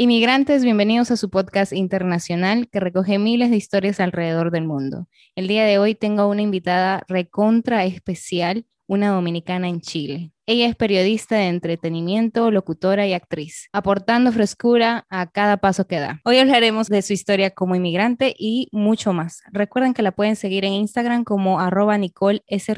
[0.00, 5.08] Inmigrantes, bienvenidos a su podcast internacional que recoge miles de historias alrededor del mundo.
[5.34, 10.30] El día de hoy tengo una invitada recontra especial, una dominicana en Chile.
[10.46, 16.20] Ella es periodista de entretenimiento, locutora y actriz, aportando frescura a cada paso que da.
[16.24, 19.42] Hoy hablaremos de su historia como inmigrante y mucho más.
[19.50, 22.72] Recuerden que la pueden seguir en Instagram como arroba Nicole S.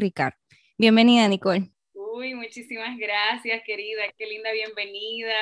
[0.78, 1.70] Bienvenida, Nicole.
[1.92, 4.04] Uy, muchísimas gracias, querida.
[4.16, 5.34] Qué linda bienvenida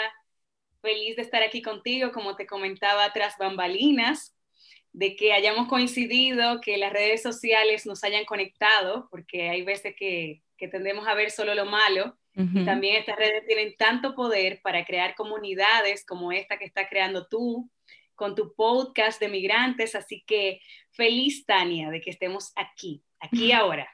[0.81, 4.35] feliz de estar aquí contigo, como te comentaba, tras bambalinas,
[4.93, 10.43] de que hayamos coincidido, que las redes sociales nos hayan conectado, porque hay veces que,
[10.57, 12.17] que tendemos a ver solo lo malo.
[12.35, 17.27] Y también estas redes tienen tanto poder para crear comunidades como esta que está creando
[17.27, 17.69] tú
[18.15, 19.97] con tu podcast de migrantes.
[19.97, 20.61] Así que
[20.93, 23.89] feliz, Tania, de que estemos aquí, aquí ahora.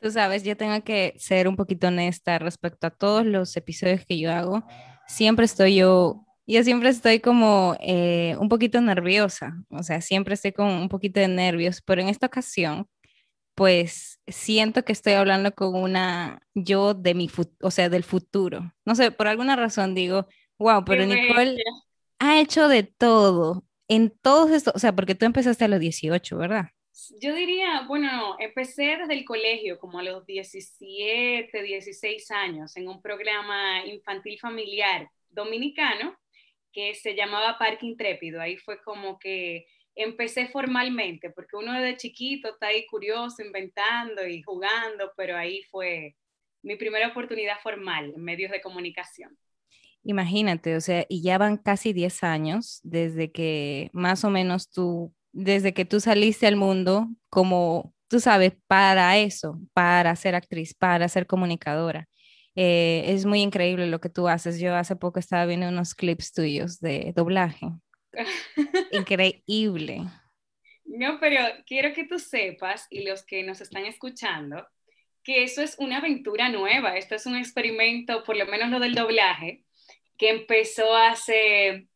[0.00, 4.18] Tú sabes, yo tengo que ser un poquito honesta respecto a todos los episodios que
[4.18, 4.64] yo hago
[5.12, 10.52] siempre estoy yo, yo siempre estoy como eh, un poquito nerviosa, o sea, siempre estoy
[10.52, 12.88] con un poquito de nervios, pero en esta ocasión,
[13.54, 18.72] pues siento que estoy hablando con una yo de mi, o sea, del futuro.
[18.86, 20.26] No sé, por alguna razón digo,
[20.58, 21.58] wow, pero Nicole
[22.18, 26.38] ha hecho de todo, en todos estos, o sea, porque tú empezaste a los 18,
[26.38, 26.70] ¿verdad?
[27.20, 33.00] Yo diría, bueno, empecé desde el colegio, como a los 17, 16 años, en un
[33.00, 36.16] programa infantil familiar dominicano
[36.72, 38.40] que se llamaba Parque Intrépido.
[38.40, 44.42] Ahí fue como que empecé formalmente, porque uno de chiquito está ahí curioso, inventando y
[44.42, 46.16] jugando, pero ahí fue
[46.62, 49.36] mi primera oportunidad formal en medios de comunicación.
[50.04, 55.14] Imagínate, o sea, y ya van casi 10 años desde que más o menos tú
[55.32, 61.08] desde que tú saliste al mundo como, tú sabes, para eso, para ser actriz, para
[61.08, 62.08] ser comunicadora.
[62.54, 64.60] Eh, es muy increíble lo que tú haces.
[64.60, 67.66] Yo hace poco estaba viendo unos clips tuyos de doblaje.
[68.92, 70.02] increíble.
[70.84, 74.66] No, pero quiero que tú sepas y los que nos están escuchando
[75.24, 76.96] que eso es una aventura nueva.
[76.96, 79.64] Esto es un experimento, por lo menos lo del doblaje,
[80.18, 81.88] que empezó hace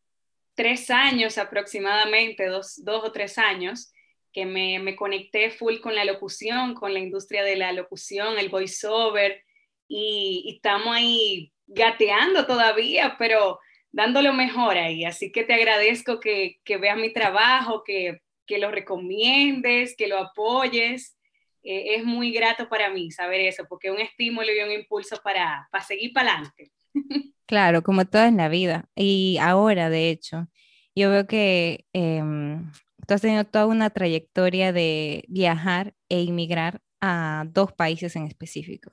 [0.57, 3.93] tres años aproximadamente, dos, o tres años,
[4.33, 9.45] que me, conecté full con la locución, con la industria de la locución, el voiceover,
[9.87, 13.61] y, y estamos ahí gateando todavía, pero
[13.97, 15.05] dándolo mejor ahí.
[15.05, 18.21] Así que te agradezco que, veas mi trabajo, que,
[18.59, 21.17] lo recomiendes, que lo apoyes.
[21.63, 25.19] Eh, es muy grato para mí saber eso, porque es un estímulo y un impulso
[25.25, 26.71] para, para seguir para adelante.
[27.47, 28.89] Claro, como todo en la vida.
[28.97, 30.49] Y ahora, de hecho,
[30.97, 32.73] yo veo que em,
[33.07, 38.91] tú has tenido toda una trayectoria de viajar e inmigrar a dos países en específico.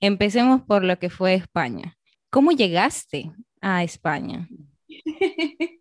[0.00, 1.98] Empecemos por lo que fue España.
[2.30, 4.48] ¿Cómo llegaste a España?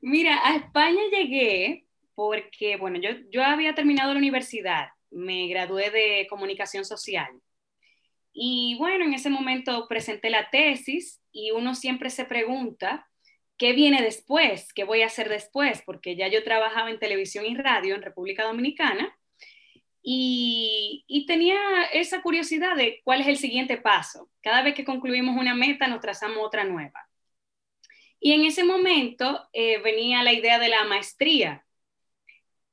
[0.00, 6.26] Mira, a España llegué porque, bueno, yo, yo había terminado la universidad, me gradué de
[6.30, 7.28] comunicación social
[8.38, 13.08] y bueno, en ese momento presenté la tesis y uno siempre se pregunta,
[13.56, 14.74] ¿qué viene después?
[14.74, 15.82] ¿Qué voy a hacer después?
[15.86, 19.16] Porque ya yo trabajaba en televisión y radio en República Dominicana
[20.02, 21.58] y, tenía
[21.94, 24.30] esa curiosidad de cuál es el siguiente paso.
[24.42, 27.08] Cada vez que concluimos una meta, nos trazamos otra nueva.
[28.20, 31.64] Y en ese momento eh, venía la idea de la maestría.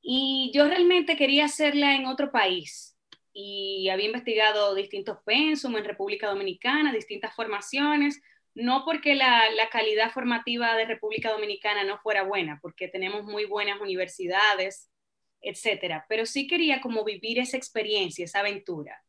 [0.02, 2.93] Y yo realmente quería hacerla en otro país
[3.34, 8.22] y había investigado distintos pensum en República Dominicana, distintas formaciones,
[8.54, 13.46] no porque la, la, calidad formativa de República Dominicana no fuera buena, porque tenemos muy
[13.46, 14.92] buenas universidades,
[15.42, 19.04] etcétera, pero sí quería como vivir esa experiencia, esa aventura.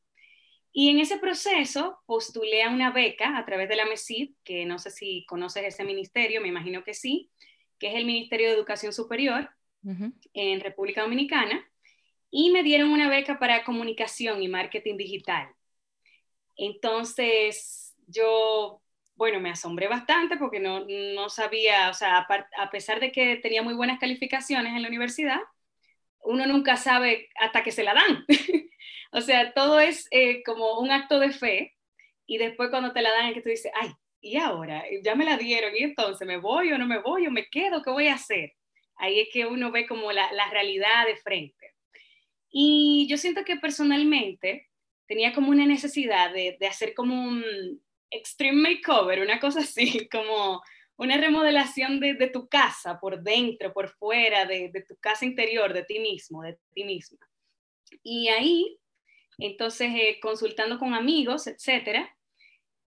[0.73, 4.79] Y en ese proceso postulé a una beca a través de la MESID, que no
[4.79, 7.31] sé si conoces ese ministerio, me imagino que sí,
[7.79, 9.51] que es el Ministerio de Educación Superior
[10.33, 11.71] en República Dominicana
[12.37, 15.49] y me dieron una beca para comunicación y marketing digital.
[16.57, 18.83] Entonces, yo
[19.15, 22.27] bueno, me asombré bastante porque no, no sabía, o sea,
[22.57, 25.39] a, pesar de que tenía muy buenas calificaciones en la universidad,
[26.25, 28.25] uno nunca sabe hasta que se la dan.
[29.13, 31.77] o sea, todo es eh, como un acto de fe
[32.27, 33.91] y después cuando te la dan es que tú dices, ay,
[34.21, 34.83] ¿y ahora?
[35.05, 37.81] Ya me la dieron y entonces me voy o no me voy o me quedo,
[37.83, 38.55] ¿qué voy a hacer?
[38.97, 41.64] Ahí es que uno ve como la, la realidad de frente.
[42.57, 44.71] Y yo siento que personalmente
[45.09, 47.45] tenía como una necesidad de, de hacer como un
[48.13, 50.63] extreme makeover, una cosa así, como
[50.97, 55.73] una remodelación de, de tu casa por dentro, por fuera, de, de, tu casa interior,
[55.73, 57.19] de ti mismo, de ti misma.
[58.05, 58.79] Y ahí,
[59.39, 62.17] entonces, eh, consultando con amigos, etcétera,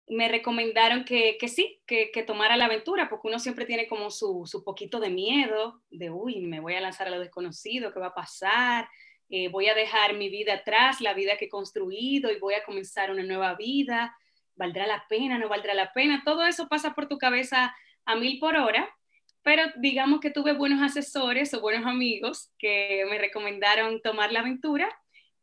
[0.08, 4.10] me recomendaron que, que sí, que, que, tomara la aventura, porque uno siempre tiene como
[4.10, 8.00] su, su, poquito de miedo, de, uy, me voy a lanzar a lo desconocido, ¿qué
[8.00, 8.90] va a pasar?
[9.34, 12.66] Eh, voy a dejar mi vida atrás, la vida que he construido y voy a
[12.66, 14.14] comenzar una nueva vida,
[14.58, 15.40] ¿valdrá la pena?
[15.40, 16.22] ¿No valdrá la pena?
[16.26, 17.74] Todo eso pasa por tu cabeza
[18.04, 18.94] a mil por hora,
[19.42, 24.90] pero digamos que tuve buenos asesores o buenos amigos que me recomendaron tomar la aventura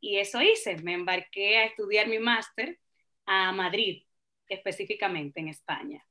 [0.00, 2.78] y eso hice, me embarqué a estudiar mi máster
[3.24, 4.02] a Madrid,
[4.50, 6.04] específicamente en España.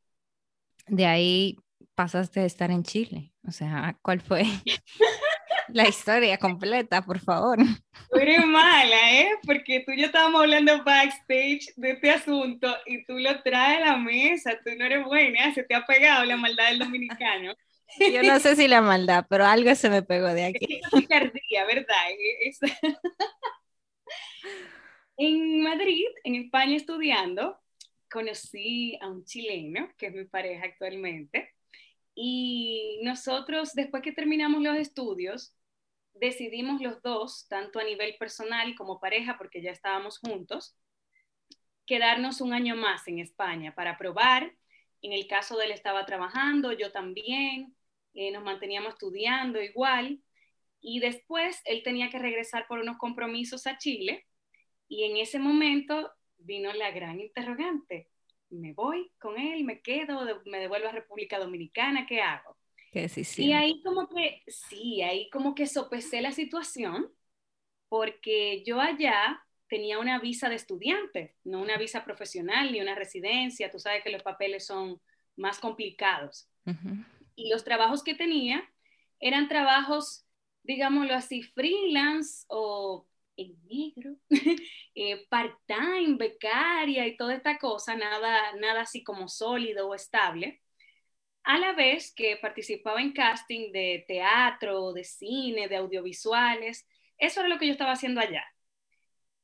[0.87, 1.57] De ahí
[1.93, 4.45] pasaste a estar en Chile, o sea, ¿cuál fue?
[5.69, 7.57] la historia completa, por favor.
[8.11, 9.29] Tú eres mala, ¿eh?
[9.45, 13.91] Porque tú y yo estábamos hablando backstage de este asunto y tú lo traes a
[13.91, 17.53] la mesa, tú no eres buena, se te ha pegado la maldad del dominicano.
[17.99, 20.81] Yo no sé si la maldad, pero algo se me pegó de aquí.
[20.83, 21.95] Es picardía, ¿verdad?
[25.19, 27.59] En Madrid, en España estudiando,
[28.07, 31.55] conocí a un chileno, que es mi pareja actualmente,
[32.13, 35.55] y nosotros, después que terminamos los estudios,
[36.19, 40.75] decidimos los dos, tanto a nivel personal como pareja, porque ya estábamos juntos,
[41.85, 44.53] quedarnos un año más en España para probar.
[45.01, 47.75] En el caso de él estaba trabajando, yo también,
[48.13, 50.21] eh, nos manteníamos estudiando igual.
[50.81, 54.27] Y después él tenía que regresar por unos compromisos a Chile.
[54.87, 58.09] Y en ese momento vino la gran interrogante.
[58.49, 59.63] ¿Me voy con él?
[59.63, 60.25] ¿Me quedo?
[60.45, 62.05] ¿Me devuelvo a República Dominicana?
[62.05, 62.57] ¿Qué hago?
[63.43, 67.11] Y ahí como que, sí, ahí como que sopesé la situación,
[67.89, 73.71] porque yo allá tenía una visa de estudiante, no una visa profesional ni una residencia,
[73.71, 75.01] tú sabes que los papeles son
[75.35, 76.49] más complicados.
[77.35, 78.63] Y los trabajos que tenía
[79.19, 80.25] eran trabajos,
[80.63, 83.07] digámoslo así, freelance o
[83.37, 84.15] en negro,
[84.95, 90.61] eh, part-time, becaria y toda esta cosa, nada, nada así como sólido o estable
[91.47, 96.85] a la vez que participaba en casting de teatro, de cine, de audiovisuales.
[97.17, 98.43] Eso era lo que yo estaba haciendo allá.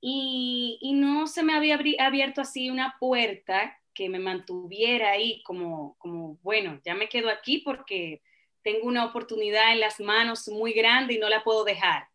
[0.01, 6.37] Y, no se me había abierto así una puerta que me mantuviera ahí como, como,
[6.41, 8.21] bueno, ya me quedo aquí porque
[8.63, 12.09] tengo una oportunidad en las manos muy grande y no la puedo dejar.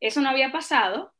[0.00, 1.12] Eso no había pasado.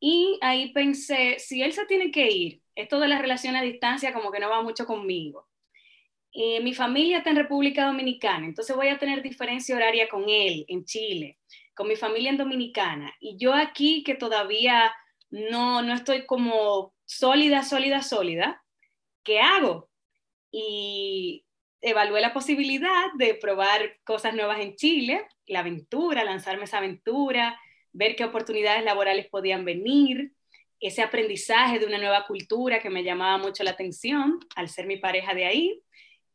[0.00, 4.14] Y ahí pensé, si él se tiene que ir, esto de la relación a distancia
[4.14, 5.46] como que no va mucho conmigo.
[6.38, 10.66] Eh, mi familia está en República Dominicana, entonces voy a tener diferencia horaria con él
[10.68, 11.38] en Chile,
[11.74, 13.10] con mi familia en Dominicana.
[13.20, 14.92] Y yo aquí que todavía
[15.30, 18.62] no, no estoy como sólida, sólida, sólida,
[19.22, 19.88] ¿qué hago?
[20.50, 21.46] Y
[21.80, 27.58] evalué la posibilidad de probar cosas nuevas en Chile, la aventura, lanzarme esa aventura,
[27.92, 30.32] ver qué oportunidades laborales podían venir,
[30.80, 34.98] ese aprendizaje de una nueva cultura que me llamaba mucho la atención al ser mi
[34.98, 35.82] pareja de ahí.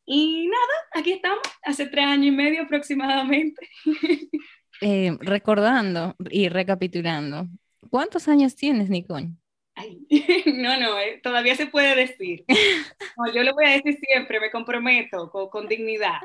[0.06, 3.68] Y nada, aquí estamos, hace tres años y medio aproximadamente.
[4.84, 7.48] Eh, recordando y recapitulando,
[7.92, 9.30] ¿cuántos años tienes, Nicole?
[9.76, 10.06] Ay,
[10.58, 12.46] no, no, eh, todavía se puede decir.
[13.36, 16.20] yo lo voy a decir siempre, me comprometo con, dignidad.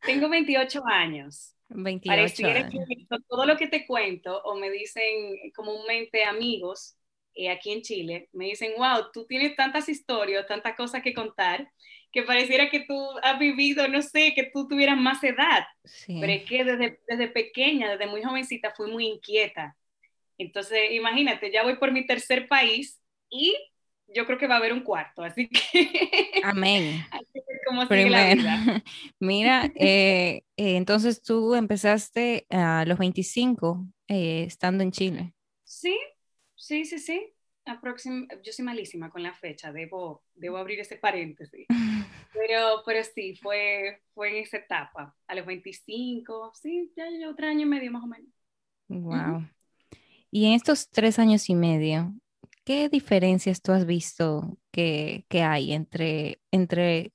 [0.00, 1.54] Tengo 28 años.
[1.70, 2.72] 28 años.
[2.86, 6.96] Que todo lo que te cuento, o me dicen comúnmente amigos
[7.34, 11.68] eh, aquí en Chile, me dicen, wow, tú tienes tantas historias, tantas cosas que contar,
[12.14, 15.66] que pareciera que tú has vivido, no sé, que tú tuvieras más edad.
[16.06, 19.76] Pero es que desde, desde pequeña, desde muy jovencita, fui muy inquieta.
[20.38, 23.56] Entonces, imagínate, ya voy por mi tercer país y
[24.06, 25.90] yo creo que va a haber un cuarto, así que...
[26.44, 27.04] Amén.
[29.18, 35.34] Mira, eh, eh, entonces tú empezaste a los 25 eh, estando en Chile.
[35.64, 35.98] Sí,
[36.54, 37.34] sí, sí, sí
[38.42, 41.66] yo soy malísima con la fecha, debo, debo abrir ese paréntesis.
[42.32, 47.46] Pero, pero sí, fue, fue en esa etapa, a los 25, sí, ya llevo otro
[47.46, 48.30] año y medio más o menos.
[48.88, 49.48] Wow.
[50.30, 52.14] Y en estos tres años y medio,
[52.64, 57.12] ¿qué diferencias tú has visto que, que hay entre, entre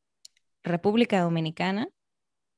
[0.64, 1.90] República Dominicana,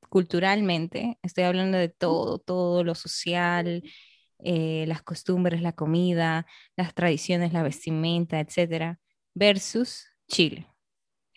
[0.10, 3.84] culturalmente, estoy hablando de todo, todo lo social,
[4.40, 9.00] eh, las costumbres, la comida, las tradiciones, la vestimenta, etcétera,
[9.34, 10.68] versus Chile.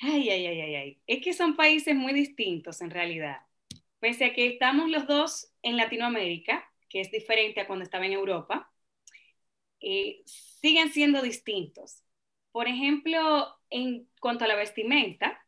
[0.07, 1.03] Ay, ay, ay, ay, ay.
[1.07, 3.39] Es que son países muy distintos en realidad.
[4.01, 8.13] Pese a que estamos los dos en Latinoamérica, que es diferente a cuando estaba en
[8.13, 8.71] Europa,
[9.81, 12.03] eh, siguen siendo distintos.
[12.53, 15.41] Por ejemplo, en cuanto a la vestimenta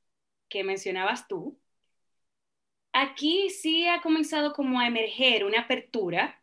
[0.49, 1.59] que mencionabas tú,
[2.93, 6.43] aquí sí ha comenzado como a emerger una apertura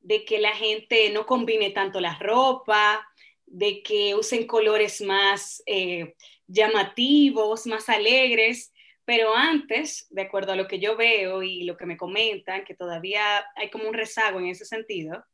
[0.00, 3.06] de que la gente no combine tanto la ropa,
[3.46, 6.14] de que usen colores más eh,
[6.50, 8.72] llamativos, más alegres,
[9.04, 12.74] pero antes, de acuerdo a lo que yo veo y lo que me comentan, que
[12.74, 15.24] todavía hay como un rezago en ese sentido,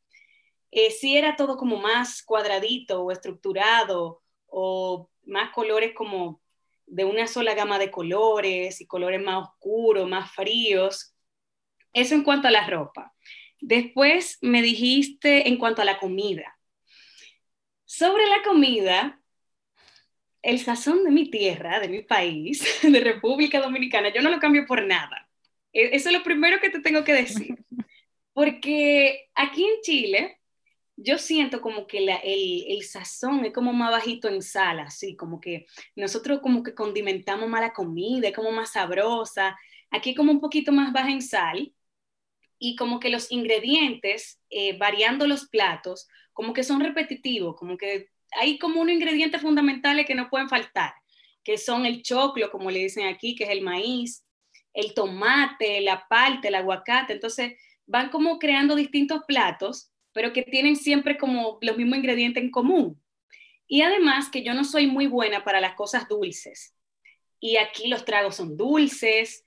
[0.70, 6.42] eh, sí era todo como más cuadradito o estructurado o más colores como
[6.87, 11.14] de una sola gama de colores y colores más oscuros, más fríos.
[11.92, 13.14] Eso en cuanto a la ropa.
[13.61, 16.58] Después me dijiste en cuanto a la comida.
[17.85, 19.20] Sobre la comida,
[20.46, 24.64] el sazón de mi tierra, de mi país, de República Dominicana, yo no lo cambio
[24.64, 25.28] por nada.
[25.72, 27.56] E, eso es lo primero que te tengo que decir.
[28.32, 30.40] Porque aquí en Chile,
[30.96, 35.66] yo siento como que el, sazón es como más bajito en sal, así, como que
[35.96, 39.58] nosotros como que condimentamos más la comida, es como más sabrosa.
[39.90, 41.74] Aquí como un poquito más baja en sal
[42.58, 48.10] y como que los ingredientes, eh, variando los platos, como que son repetitivos, como que
[48.38, 50.94] hay como unos ingredientes fundamentales que no pueden faltar,
[51.42, 54.24] que son el choclo, como le dicen aquí, que es el maíz,
[54.72, 57.12] el tomate, la palta, el aguacate.
[57.12, 57.54] Entonces
[57.86, 63.00] van como creando distintos platos, pero que tienen siempre como los mismos ingredientes en común.
[63.66, 66.74] Y además que yo no soy muy buena para las cosas dulces.
[67.40, 69.44] Y aquí los tragos son dulces,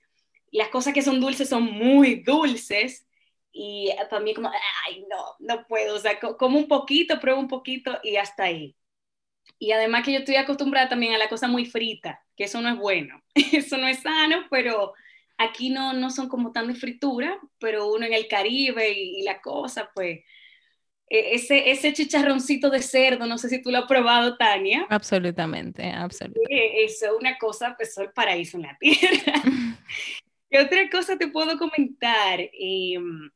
[0.52, 3.06] las cosas que son dulces son muy dulces
[3.52, 4.50] y para mí como,
[4.86, 8.76] ay, no, no puedo, o sea, como un poquito, pruebo un poquito y hasta ahí.
[9.58, 12.68] Y además que yo estoy acostumbrada también a la cosa muy frita, que eso no
[12.68, 14.94] es bueno, eso no es sano, pero
[15.38, 19.40] aquí no, no son como tan de fritura, pero uno en el Caribe y, la
[19.40, 20.20] cosa, pues,
[21.08, 24.86] e, ese, ese chicharroncito de cerdo, no sé si tú lo has probado, Tania.
[24.90, 26.84] Absolutamente, absolutamente.
[26.84, 29.32] Eso es una cosa, pues, el paraíso en la tierra.
[30.50, 32.40] ¿Qué otra cosa te puedo comentar?
[32.52, 33.30] Em,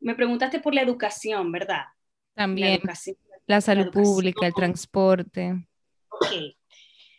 [0.00, 1.84] me preguntaste por la educación, ¿verdad?
[2.34, 2.80] También.
[2.82, 2.94] La,
[3.60, 5.66] salud pública, el transporte.
[6.08, 6.26] Ok.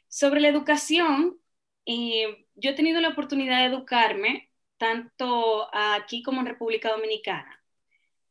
[0.08, 1.38] Sobre la educación,
[1.86, 7.64] eh, yo he tenido la oportunidad de educarme tanto aquí como en República Dominicana.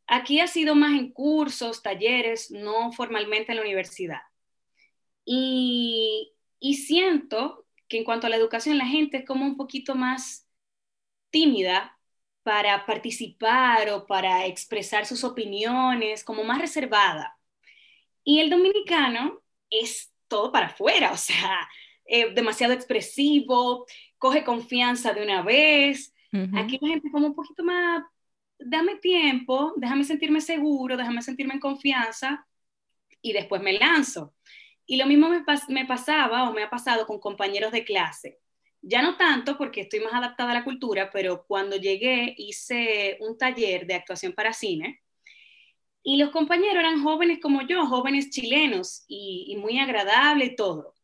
[0.06, 4.22] Aquí ha sido más en cursos, talleres, no formalmente en la universidad.
[5.24, 9.94] Y, y siento que en cuanto a la educación, la gente es como un poquito
[9.94, 10.48] más
[11.30, 11.96] tímida
[12.42, 17.38] para participar o para expresar sus opiniones, como más reservada.
[18.30, 21.68] Y el dominicano es todo para afuera, o sea,
[22.04, 23.86] eh, demasiado expresivo,
[24.18, 26.14] coge confianza de una vez.
[26.54, 28.04] Aquí la gente como un poquito más,
[28.56, 32.46] dame tiempo, déjame sentirme seguro, déjame sentirme en confianza
[33.20, 34.32] y después me lanzo.
[34.86, 38.38] Y lo mismo me, me pasaba o me ha pasado con compañeros de clase
[38.80, 43.36] ya no tanto porque estoy más adaptada a la cultura, pero cuando llegué hice un
[43.36, 45.02] taller de actuación para cine
[46.02, 50.94] y los compañeros eran jóvenes como yo, jóvenes chilenos y, muy agradable todo.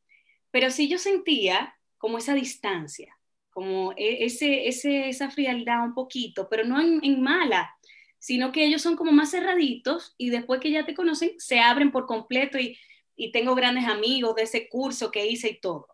[0.50, 3.16] Pero sí yo sentía como esa distancia,
[3.50, 7.74] como e, ese, esa frialdad un poquito, pero no en, mala,
[8.18, 11.92] sino que ellos son como más cerraditos y después que ya te conocen, se abren
[11.92, 12.78] por completo y,
[13.16, 15.88] y tengo grandes amigos de ese curso que hice y todo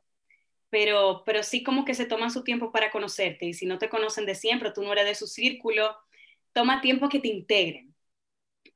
[0.70, 3.90] pero, pero sí como que se toman su tiempo para conocerte y si no te
[3.90, 5.94] conocen de siempre, tú no eres de su círculo,
[6.54, 7.91] toma tiempo que te integren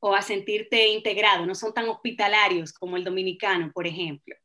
[0.07, 4.37] o a sentirte integrado, no son tan hospitalarios como el dominicano, por ejemplo.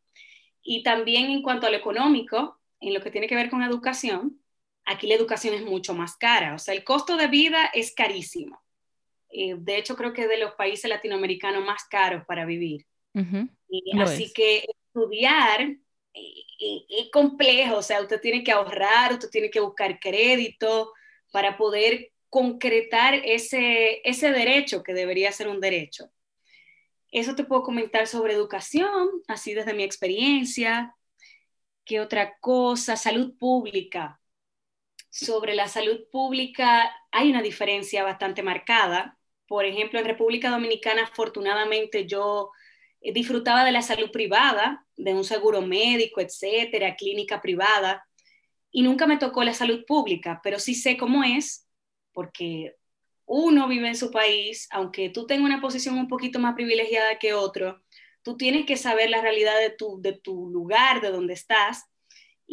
[0.63, 4.41] Y también en cuanto a lo económico, en lo que tiene que ver con educación,
[4.85, 8.59] aquí la educación es mucho más cara, o sea, el costo de vida es carísimo.
[9.29, 12.87] Eh, de hecho, creo que es de los países latinoamericanos más caros para vivir.
[13.69, 15.77] y así que estudiar
[16.13, 20.91] es complejo, o sea, usted tiene que ahorrar, usted tiene que buscar crédito
[21.31, 26.09] para poder concretar ese, ese derecho que debería ser un derecho.
[27.11, 30.95] Eso te puedo comentar sobre educación, así desde mi experiencia.
[31.83, 32.95] ¿Qué otra cosa?
[32.95, 34.21] Salud pública.
[35.09, 39.17] Sobre la salud pública hay una diferencia bastante marcada.
[39.45, 42.51] Por ejemplo, en República Dominicana, afortunadamente, yo
[43.01, 48.05] eh, disfrutaba de la salud privada, de un seguro médico, etcétera, clínica privada.
[48.71, 51.67] y nunca me tocó la salud pública, pero sí sé cómo es,
[52.13, 52.75] porque
[53.25, 57.33] uno vive en su país, aunque tú tengas una posición un poquito más privilegiada que
[57.33, 57.81] otro,
[58.23, 61.85] tú tienes que saber la realidad de tu, de tu lugar, de donde estás,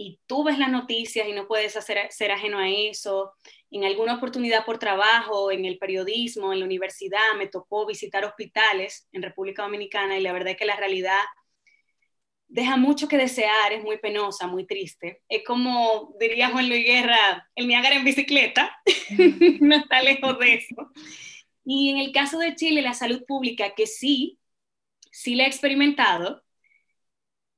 [0.00, 3.32] y tú ves las noticias y no puedes hacer, ser ajeno a eso.
[3.72, 9.08] En alguna oportunidad por trabajo, en el periodismo, en la universidad, me tocó visitar hospitales
[9.10, 11.18] en República Dominicana y la verdad es que la realidad
[12.48, 15.22] deja mucho que desear, es muy penosa, muy triste.
[15.28, 18.76] Es como diría Juan Luis Guerra, el Niágara en bicicleta,
[19.60, 20.90] no está lejos de eso.
[21.64, 24.38] Y en el caso de Chile, la salud pública, que sí,
[25.12, 26.42] sí la he experimentado,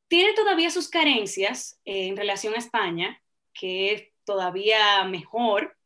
[0.09, 3.23] tiene todavía sus carencias eh, en relación a España,
[3.54, 5.76] que es todavía mejor,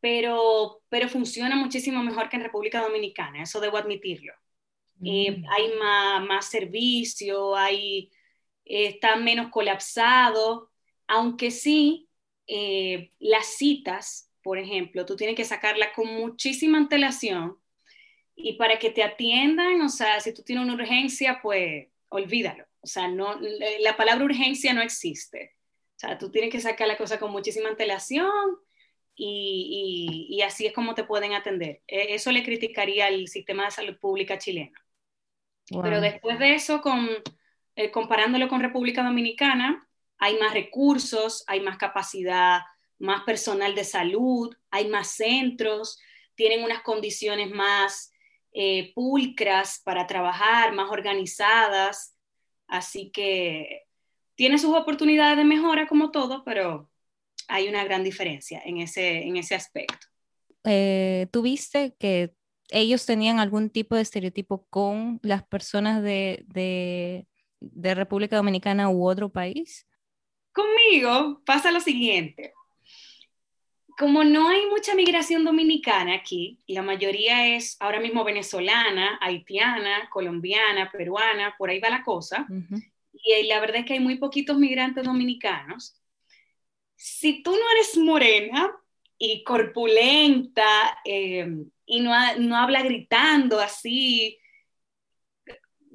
[0.00, 4.32] pero, pero funciona muchísimo mejor que en República Dominicana, eso debo admitirlo.
[5.04, 5.44] Eh, mm.
[5.50, 8.12] hay más, más servicio, hay
[8.68, 10.70] está menos colapsado,
[11.06, 12.08] aunque sí
[12.46, 17.58] eh, las citas, por ejemplo, tú tienes que sacarlas con muchísima antelación
[18.36, 22.64] y para que te atiendan, o sea, si tú tienes una urgencia, pues olvídalo.
[22.80, 23.38] O sea, no,
[23.80, 25.56] la palabra urgencia no existe.
[25.96, 28.30] O sea, tú tienes que sacar la cosa con muchísima antelación
[29.16, 31.82] y, y, así es como te pueden atender.
[31.88, 34.78] E, eso le criticaría al sistema de salud pública chileno.
[35.82, 37.08] Pero después de eso, con,
[37.78, 42.62] eh, comparándolo con República Dominicana, hay más recursos, hay más capacidad,
[42.98, 46.00] más personal de salud, hay más centros,
[46.34, 48.10] tienen unas condiciones más
[48.52, 52.16] eh, pulcras para trabajar, más organizadas.
[52.66, 53.84] Así que
[54.34, 56.90] tiene sus oportunidades de mejora como todo, pero
[57.46, 60.08] hay una gran diferencia en ese, en ese aspecto.
[60.64, 62.34] Eh, ¿Tuviste que
[62.70, 67.28] ellos tenían algún tipo de estereotipo con las personas de, de
[67.60, 69.86] República Dominicana u otro país?
[70.52, 72.52] Conmigo pasa lo siguiente.
[73.98, 80.90] Como no hay mucha migración dominicana aquí, la mayoría es ahora mismo venezolana, haitiana, colombiana,
[80.90, 82.46] peruana, por ahí va la cosa.
[83.12, 86.00] Y la verdad es que hay muy poquitos migrantes dominicanos.
[86.94, 88.72] Si tú no eres morena
[89.18, 91.48] y corpulenta eh,
[91.84, 94.38] y no, no habla gritando así,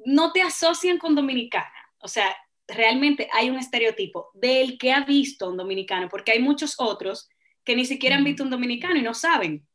[0.04, 1.72] no te asocian con dominicana.
[1.98, 2.36] O sea,
[2.66, 7.28] realmente hay un estereotipo del que ha visto un dominicano, porque hay muchos otros
[7.64, 9.66] que ni siquiera han visto un dominicano y no saben.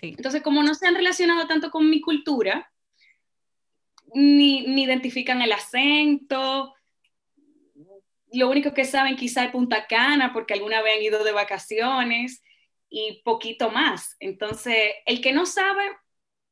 [0.00, 2.70] Entonces, como no se han relacionado tanto con mi cultura,
[4.14, 6.74] ni, identifican el acento,
[8.32, 12.42] lo único que saben quizá es Punta Cana, porque alguna vez han ido de vacaciones
[12.88, 14.16] y poquito más.
[14.20, 15.84] Entonces, el que no sabe,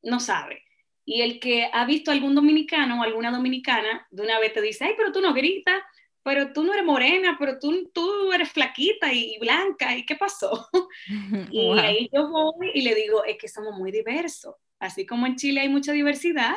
[0.01, 0.63] no sabe.
[1.11, 4.85] Y el que ha visto algún dominicano o alguna dominicana, de una vez te dice,
[4.85, 5.81] ay, pero tú no gritas,
[6.21, 10.69] pero tú no eres morena, pero tú, tú eres flaquita y, blanca, ¿y qué pasó?
[11.51, 14.53] y ahí yo voy y le digo, es que somos muy diversos.
[14.77, 16.53] Así como en Chile hay mucha diversidad,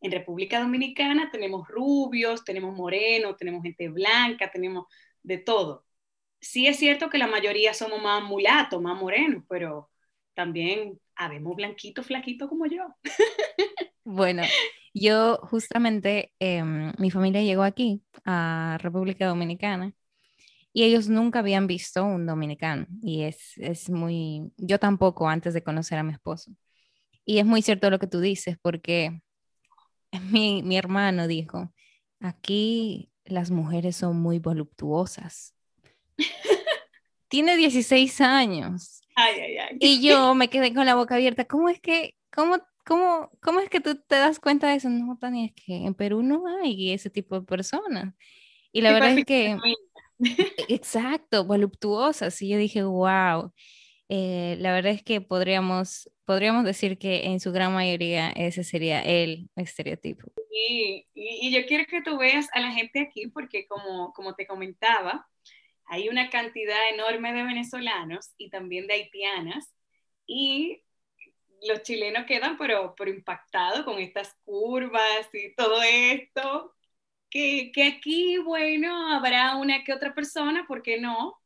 [0.00, 4.86] en República Dominicana tenemos rubios, tenemos morenos, tenemos gente blanca, tenemos
[5.22, 5.84] de todo.
[6.40, 9.90] Sí es cierto que la mayoría somos más mulatos, más morenos, pero
[10.38, 12.86] también habemos blanquitos, flaquitos como yo.
[14.04, 14.44] Bueno,
[14.94, 19.92] yo justamente, em, mi familia llegó aquí, a República Dominicana,
[20.72, 22.86] y ellos nunca habían visto un dominicano.
[23.02, 26.52] Y es, es muy, yo tampoco antes de conocer a mi esposo.
[27.24, 29.20] Y es muy cierto lo que tú dices, porque
[30.30, 31.74] mi, mi hermano dijo,
[32.20, 35.54] aquí las mujeres son muy voluptuosas.
[37.28, 39.02] Tiene 16 años.
[39.78, 41.44] Y yo me quedé con la boca abierta.
[41.44, 44.88] ¿Cómo es que, cómo, cómo, cómo es que tú te das cuenta de eso?
[44.88, 48.14] No, Tania, es que en Perú no hay ese tipo de personas.
[48.72, 49.56] Y la verdad es que,
[50.68, 52.40] exacto, voluptuosas.
[52.42, 53.52] Y yo dije, wow.
[54.10, 59.02] Eh, la verdad es que podríamos, podríamos decir que en su gran mayoría ese sería
[59.02, 60.32] el estereotipo.
[60.50, 64.46] y, y, yo quiero que tú veas a la gente aquí porque como, como te
[64.46, 65.28] comentaba,
[65.88, 69.74] hay una cantidad enorme de venezolanos y también de haitianas
[70.26, 70.82] y
[71.66, 76.74] los chilenos quedan pero, pero impactados con estas curvas y todo esto,
[77.30, 81.36] que, que, aquí, bueno, habrá una que otra persona, ¿por qué no?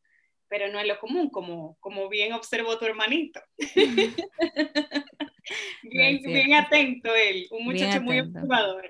[0.49, 3.41] Pero no es lo común, como, como bien observó tu hermanito.
[5.83, 8.87] bien, bien atento él, un muchacho muy observador.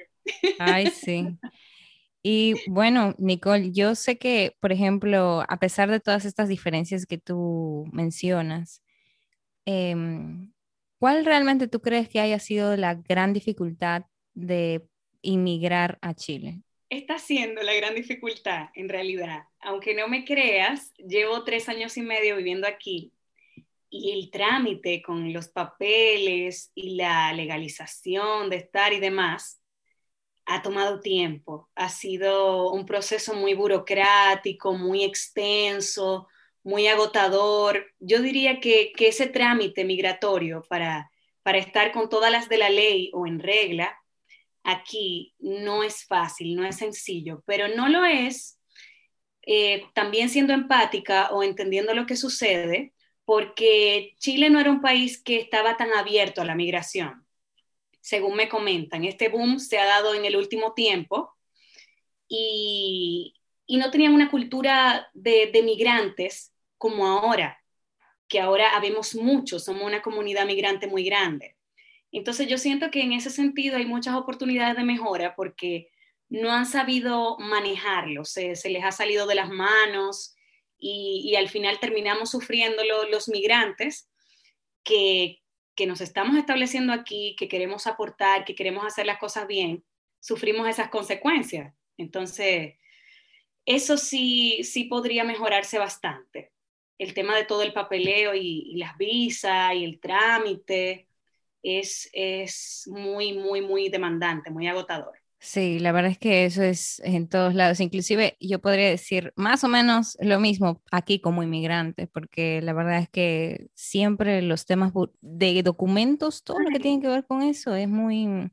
[0.58, 1.28] Ay, sí.
[2.22, 7.18] Y bueno, Nicole, yo sé que, por ejemplo, a pesar de todas estas diferencias que
[7.18, 8.82] tú mencionas,
[9.64, 10.52] em,
[10.98, 14.04] ¿cuál realmente tú crees que haya sido la gran dificultad
[14.34, 14.86] de
[15.22, 16.62] inmigrar a Chile?
[16.98, 19.44] está siendo la gran dificultad en realidad.
[19.60, 23.12] Aunque no me creas, llevo tres años y medio viviendo aquí
[23.88, 29.61] y el trámite con los papeles y la legalización de estar y demás
[30.46, 31.68] ha tomado tiempo.
[31.74, 36.28] Ha sido un proceso muy burocrático, muy extenso,
[36.62, 37.86] muy agotador.
[38.00, 41.10] Yo diría que, ese trámite migratorio para,
[41.42, 43.98] para estar con todas las de la ley o en regla
[44.64, 48.60] aquí no es fácil, no es sencillo, pero no lo es
[49.42, 52.92] eh, también siendo empática o entendiendo lo que sucede,
[53.24, 57.26] porque Chile no era un país que estaba tan abierto a la migración,
[58.02, 59.04] según me comentan.
[59.04, 61.34] Este boom se ha dado en el último tiempo
[62.28, 63.34] y,
[63.68, 67.58] no tenían una cultura de, migrantes como ahora,
[68.28, 71.56] que ahora habemos muchos, somos una comunidad migrante muy grande.
[72.10, 75.88] Entonces yo siento que en ese sentido hay muchas oportunidades de mejora porque
[76.28, 80.34] no han sabido manejarlo, se, les ha salido de las manos
[80.76, 84.10] y, al final terminamos sufriendo los migrantes
[84.84, 85.41] que,
[85.74, 89.84] que nos estamos estableciendo aquí, que queremos aportar, que queremos hacer las cosas bien,
[90.20, 91.74] sufrimos esas consecuencias.
[91.96, 92.74] Entonces,
[93.64, 96.52] eso sí, sí podría mejorarse bastante
[96.98, 101.08] el tema de todo el papeleo y, las visas y el trámite
[101.62, 105.21] es, es muy, muy, muy demandante, muy agotador.
[105.44, 107.80] Sí, la verdad es que eso es en todos lados.
[107.80, 113.00] Inclusive yo podría decir más o menos lo mismo aquí como inmigrante, porque la verdad
[113.00, 117.74] es que siempre los temas de documentos, todo lo que tiene que ver con eso
[117.74, 118.52] es muy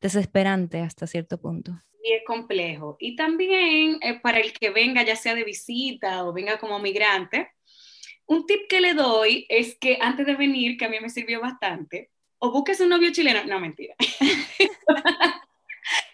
[0.00, 1.80] desesperante hasta cierto punto
[2.14, 2.96] es complejo.
[3.00, 7.50] Y también eh, para el que venga, ya sea de visita o venga como migrante,
[8.26, 11.40] un tip que le doy es que antes de venir, que a mí me sirvió
[11.40, 13.94] bastante, o busques un novio chileno, no mentira.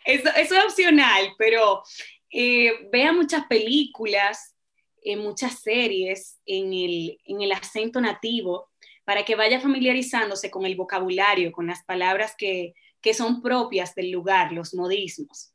[0.04, 1.82] eso, es opcional, pero
[2.30, 4.54] eh, vea muchas películas,
[5.02, 8.70] eh, muchas series en el, en el acento nativo
[9.04, 14.10] para que vaya familiarizándose con el vocabulario, con las palabras que, que son propias del
[14.10, 15.52] lugar, los modismos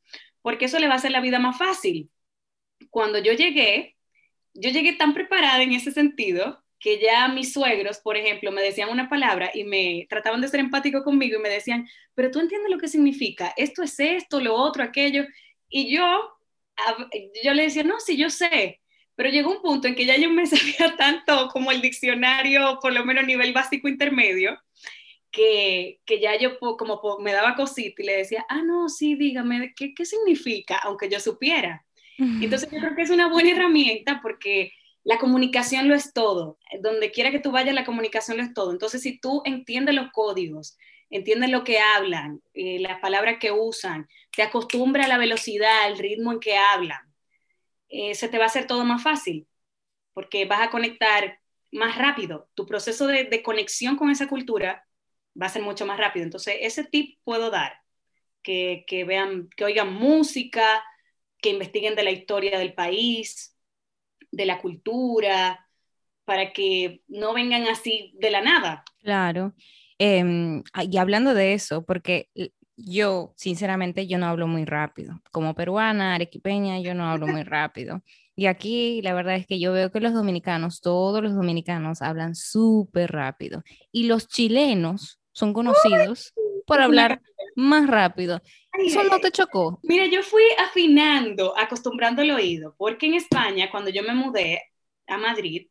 [0.47, 2.10] porque eso le va a hacer la vida más fácil.
[2.89, 3.97] Cuando yo llegué,
[4.53, 8.90] yo llegué tan preparada en ese sentido que ya mis suegros, por ejemplo, me decían
[8.90, 12.70] una palabra y me trataban de ser empático conmigo y me decían, pero tú entiendes
[12.70, 15.26] lo que significa, esto es esto, lo otro, aquello.
[15.70, 16.06] Y yo,
[17.44, 18.82] yo le decía, no, sí, yo sé,
[19.16, 22.94] pero llegó un punto en que ya yo me sabía tanto como el diccionario, por
[22.94, 24.58] lo menos a nivel básico intermedio,
[25.32, 29.94] que, ya yo como me daba cosita y le decía, ah, no, sí, dígame, ¿qué,
[29.94, 30.78] qué significa?
[30.80, 31.84] Aunque yo supiera.
[32.20, 34.72] Entonces yo creo que es una buena herramienta porque
[35.08, 36.60] la comunicación lo es todo.
[36.82, 38.72] Donde quiera que tú vayas, la comunicación lo es todo.
[38.74, 40.78] Entonces si tú entiendes los códigos,
[41.10, 45.98] entiendes lo que hablan, eh, las palabras que usan, te acostumbras a la velocidad, al
[45.98, 47.00] ritmo en que hablan,
[47.88, 49.48] eh, se te va a hacer todo más fácil
[50.13, 51.39] porque vas a conectar
[51.72, 52.50] más rápido.
[52.54, 54.86] Tu proceso de, de conexión con esa cultura
[55.41, 56.26] va a ser mucho más rápido.
[56.26, 57.80] Entonces, ese tip puedo dar,
[58.43, 60.84] que, que vean, que oigan música,
[61.41, 63.57] que investiguen de la historia del país,
[64.32, 65.68] de la cultura,
[66.26, 68.84] para que no vengan así de la nada.
[69.00, 69.54] Claro.
[69.98, 72.30] Em, y hablando de eso, porque
[72.76, 75.20] yo, sinceramente, yo no hablo muy rápido.
[75.32, 78.04] Como peruana, arequipeña, yo no hablo muy rápido.
[78.36, 82.36] Y aquí la verdad es que yo veo que los dominicanos, todos los dominicanos hablan
[82.36, 83.63] súper rápido.
[83.92, 86.34] Y los chilenos son conocidos
[86.68, 87.22] por hablar
[87.58, 88.41] más rápido.
[88.78, 89.80] ¿Eso no te chocó?
[89.82, 94.62] Mira, yo fui afinando, acostumbrando el oído, porque en España, cuando yo me mudé
[95.08, 95.67] a Madrid,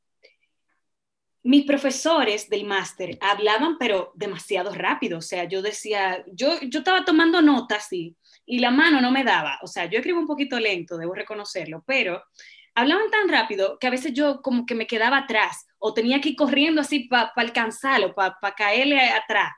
[1.44, 5.18] mis profesores del máster hablaban, pero demasiado rápido.
[5.18, 9.22] O sea, yo decía, yo, yo estaba tomando notas y, y la mano no me
[9.22, 9.61] daba.
[9.62, 12.20] O sea, yo escribo un poquito lento, debo reconocerlo, pero
[12.75, 16.31] hablaban tan rápido que a veces yo como que me quedaba atrás o tenía que
[16.31, 19.53] ir corriendo así para alcanzarlo, para caerle atrás.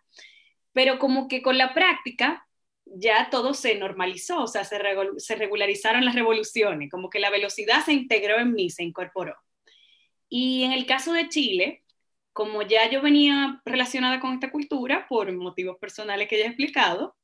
[0.78, 2.46] Pero como que con la práctica
[2.84, 4.78] ya todo se normalizó, o sea, se,
[5.16, 9.34] se regularizaron las revoluciones, como que la velocidad se integró en mí, se incorporó.
[10.28, 11.82] Y en el caso de Chile,
[12.32, 17.16] como ya yo venía relacionada con esta cultura por motivos personales que ya he explicado,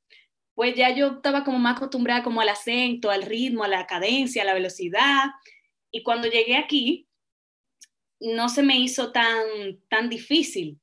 [0.56, 4.42] pues ya yo estaba como más acostumbrada como al acento, al ritmo, a la cadencia,
[4.42, 5.26] a la velocidad,
[5.92, 7.06] y cuando llegué aquí,
[8.18, 9.44] no se me hizo tan,
[9.88, 10.80] tan difícil.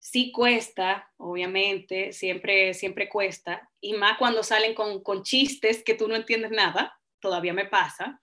[0.00, 6.08] Sí cuesta, obviamente, siempre, siempre cuesta, y más cuando salen con, con chistes que tú
[6.08, 8.18] no entiendes nada, todavía me pasa,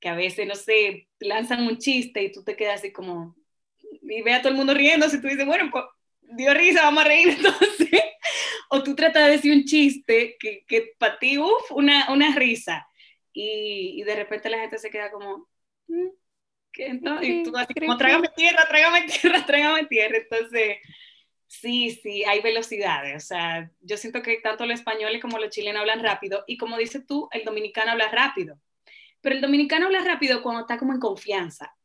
[0.00, 3.36] que a veces, no sé, lanzan un chiste y tú te quedas así como,
[4.02, 5.84] y ve a todo el mundo riendo, y tú dices, bueno, pues
[6.20, 7.88] dio risa, vamos a reír entonces.
[8.68, 12.88] o tú tratas de decir un chiste que, que para ti, uff, una, una risa,
[13.32, 15.48] y, y, de repente la gente se queda como,
[15.86, 16.08] mm,
[16.72, 17.28] ¿qué entonces?
[17.28, 20.78] Y tú así como, trágame tierra, trágame tierra, trágame tierra, entonces...
[21.50, 23.24] Sí, sí, hay velocidades.
[23.24, 26.78] O sea, yo siento que tanto los españoles como los chilenos hablan rápido y como
[26.78, 28.56] dices tú, el dominicano habla rápido.
[29.20, 31.76] Pero el dominicano habla rápido cuando está como en confianza,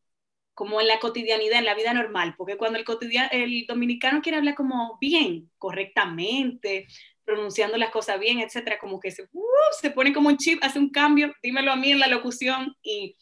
[0.53, 2.85] como en la cotidianidad, en la vida normal, porque cuando el,
[3.31, 6.85] el dominicano quiere hablar como bien, correctamente,
[7.23, 9.43] pronunciando las cosas bien, etcétera, como que se, uh,
[9.81, 13.17] se pone como un chip, hace un cambio, dímelo a mí en la locución y,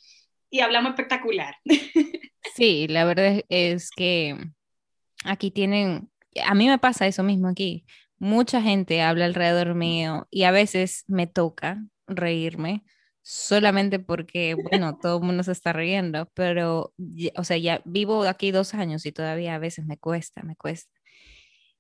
[0.50, 1.56] y hablamos espectacular.
[2.56, 4.38] Sí, la verdad es que
[5.24, 6.12] aquí tienen
[6.46, 7.86] a mí me pasa eso mismo aquí.
[8.20, 12.84] Mucha gente habla alrededor mío y a veces me toca reírme
[13.22, 16.94] solamente porque, bueno, todo el mundo se está riendo, pero,
[17.38, 20.94] o sea, ya vivo aquí dos años y todavía a veces me cuesta, me cuesta.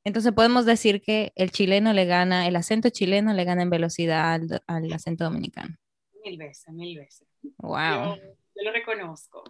[0.05, 4.39] Entonces podemos decir que el chileno le gana, el acento chileno le gana en velocidad
[4.67, 5.75] al, acento dominicano.
[6.23, 7.27] Mil veces, mil veces.
[7.57, 8.15] Wow.
[8.15, 9.43] Yo, lo reconozco.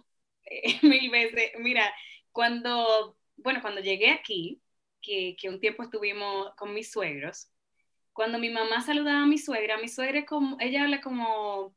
[0.82, 1.52] mil veces.
[1.58, 1.92] Mira,
[2.30, 4.60] cuando, bueno, cuando llegué aquí,
[5.04, 7.50] que, un tiempo estuvimos con mis suegros,
[8.12, 11.74] cuando mi mamá saludaba a mi suegra, mi suegra como, ella habla como,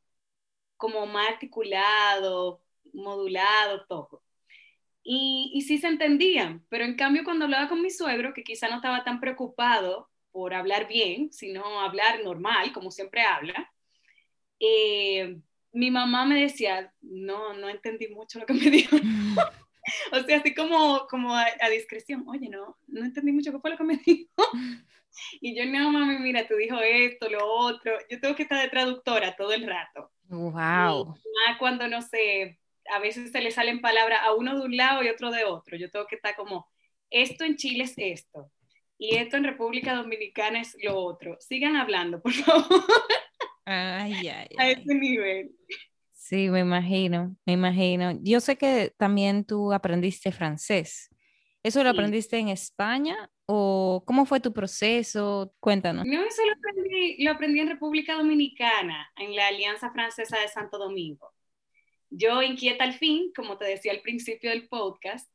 [0.78, 2.62] como más articulado,
[2.94, 4.24] modulado, todo.
[5.04, 8.68] Y, y sí se entendían, pero en cambio cuando hablaba con mi suegro, que quizá
[8.70, 13.72] no estaba tan preocupado por hablar bien, sino hablar normal, como siempre habla,
[14.60, 15.40] eh,
[15.72, 18.96] mi mamá me decía, no, no entendí mucho lo que me dijo.
[20.12, 23.78] o sea, así como, como a, discreción, oye, no, no entendí mucho qué fue lo
[23.78, 24.30] que me dijo.
[25.42, 27.94] Y yo, no, mami, mira, tú dijo esto, lo otro.
[28.10, 30.12] Yo tengo que estar de traductora todo el rato.
[30.30, 31.16] Wow.
[31.16, 32.60] Y cuando, no sé,
[32.92, 35.76] a veces se le salen palabras a uno de un lado y otro de otro.
[35.78, 36.68] Yo tengo que estar como,
[37.10, 38.52] esto en Chile es esto.
[39.00, 41.38] Y esto en República Dominicana es lo otro.
[41.40, 42.84] Sigan hablando, por favor.
[43.66, 44.56] Ay, ay, ay.
[44.58, 45.52] A ese nivel.
[46.28, 48.20] Sí, me imagino, me imagino.
[48.22, 51.10] Yo sé que también tú aprendiste francés.
[51.64, 55.54] ¿Eso lo aprendiste en España o cómo fue tu proceso?
[55.62, 56.06] Cuéntanos.
[56.06, 60.78] No, eso lo aprendí, lo aprendí en República Dominicana, en la Alianza Francesa de Santo
[60.78, 61.34] Domingo.
[62.10, 65.32] Yo, inquieta al fin, como te decía al principio del podcast,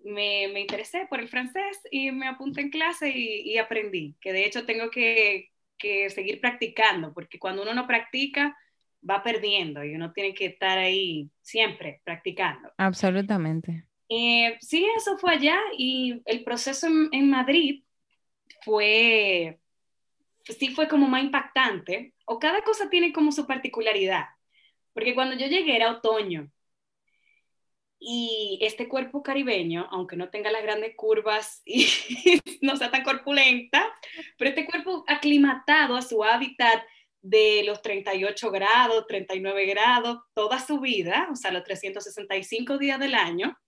[0.00, 4.32] me, me interesé por el francés y me apunté en clase y, y aprendí, que
[4.32, 8.56] de hecho tengo que, que seguir practicando, porque cuando uno no practica,
[9.08, 12.72] va perdiendo y uno tiene que estar ahí siempre practicando.
[12.76, 13.86] Absolutamente.
[14.08, 17.84] Eh, sí, eso fue allá y el proceso en, Madrid
[18.62, 19.58] fue,
[20.44, 24.26] sí fue como más impactante, o cada cosa tiene como su particularidad,
[24.92, 26.50] porque cuando yo llegué era otoño
[27.98, 31.86] y este cuerpo caribeño, aunque no tenga las grandes curvas y
[32.60, 33.90] no sea tan corpulenta,
[34.36, 36.82] pero este cuerpo aclimatado a su hábitat
[37.24, 43.14] de los 38 grados, 39 grados, toda su vida, o sea, los 365 días del
[43.14, 43.58] año,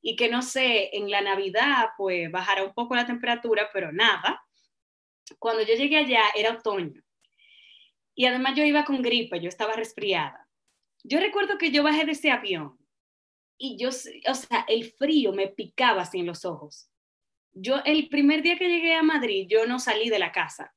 [0.00, 4.40] y que no sé, en la Navidad pues bajará un poco la temperatura, pero nada.
[5.40, 7.02] Cuando yo llegué allá era otoño.
[8.14, 10.48] Y además yo iba con gripe, yo estaba resfriada.
[11.02, 12.78] Yo recuerdo que yo bajé de ese avión
[13.58, 16.88] y yo, o sea, el frío me picaba así en los ojos.
[17.52, 20.72] Yo el primer día que llegué a Madrid, yo no salí de la casa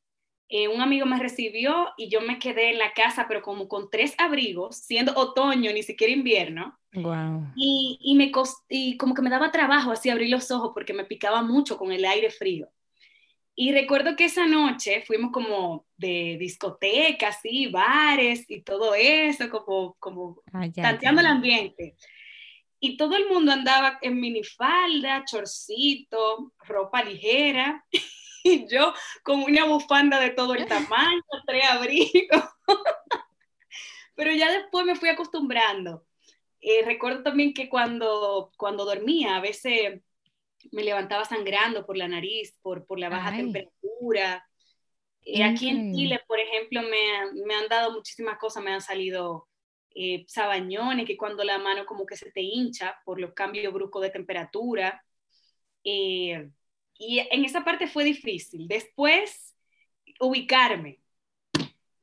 [0.50, 3.90] eh, un amigo me recibió y yo me quedé en la casa, pero como con
[3.90, 6.78] tres abrigos, siendo otoño, ni siquiera invierno.
[6.94, 7.52] Wow.
[7.56, 8.32] Y, y, me
[8.70, 11.92] y como que me daba trabajo así abrir los ojos porque me picaba mucho con
[11.92, 12.70] el aire frío.
[13.56, 19.96] Y recuerdo que esa noche fuimos como de discotecas, sí, bares y todo eso, como,
[20.00, 21.96] como ah, tanteando el ambiente.
[22.80, 27.86] Y todo el mundo andaba en minifalda, chorcito, ropa ligera.
[28.44, 32.44] y yo con una bufanda de todo el tamaño, tres abrigos.
[34.16, 36.06] Pero ya después me fui acostumbrando.
[36.62, 40.02] Eh, recuerdo también que cuando, cuando dormía, a veces
[40.72, 44.48] me levantaba sangrando por la nariz, por, por la baja temperatura.
[45.26, 49.48] Eh, aquí en Chile, por ejemplo, me, me, han dado muchísimas cosas, me han salido
[49.96, 54.02] eh, sabañones, que cuando la mano como que se te hincha por los cambios bruscos
[54.02, 55.04] de temperatura.
[55.84, 56.50] Eh,
[57.08, 58.68] y en esa parte fue difícil.
[58.68, 59.56] Después,
[60.20, 61.00] ubicarme.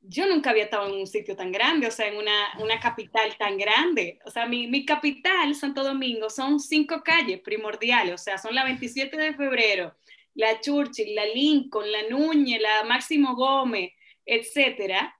[0.02, 3.36] Yo nunca había estado en un sitio tan grande, o sea, en una, una capital
[3.38, 4.18] tan grande.
[4.24, 8.64] O sea, mi, mi, capital, Santo Domingo, son cinco calles primordiales, o sea, son la
[8.64, 9.94] 27 de febrero,
[10.34, 13.92] la Churchill, la Lincoln, la Núñez, la Máximo Gómez,
[14.24, 15.14] etcétera.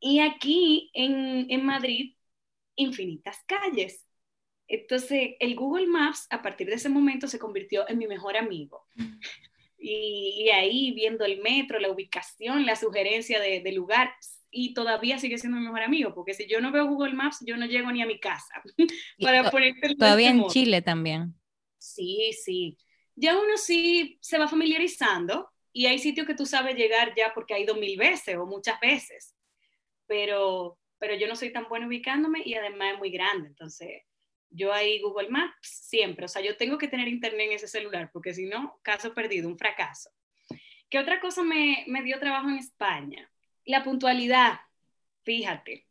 [0.00, 2.14] Y aquí en, en Madrid,
[2.76, 4.05] infinitas calles.
[4.68, 8.86] Entonces, el Google Maps a partir de ese momento se convirtió en mi mejor amigo.
[9.78, 14.12] y, ahí viendo el metro, la ubicación, la sugerencia de, de, lugar,
[14.50, 17.56] y todavía sigue siendo mi mejor amigo, porque si yo no veo Google Maps, yo
[17.56, 18.62] no llego ni a mi casa.
[19.20, 19.50] para
[19.98, 21.34] todavía en Chile también.
[21.78, 22.78] Sí, sí.
[23.14, 27.54] Ya uno sí se va familiarizando y hay sitios que tú sabes llegar ya porque
[27.54, 29.34] ha ido mil veces o muchas veces,
[30.06, 34.02] pero, pero yo no soy tan buena ubicándome y además es muy grande, entonces
[34.50, 38.10] yo ahí Google Maps siempre, o sea, yo tengo que tener internet en ese celular,
[38.12, 40.10] porque si no, caso perdido, un fracaso.
[40.88, 43.30] ¿Qué otra cosa me, dio trabajo en España?
[43.64, 44.60] La puntualidad,
[45.24, 45.86] fíjate,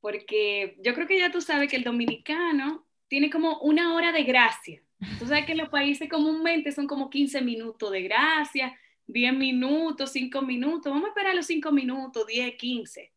[0.00, 4.24] porque yo creo que ya tú sabes que el dominicano tiene como una hora de
[4.24, 4.82] gracia.
[5.18, 10.12] Tú sabes que en los países comúnmente son como 15 minutos de gracia, 10 minutos,
[10.12, 13.13] 5 minutos, vamos a esperar los 5 minutos, 10, 15.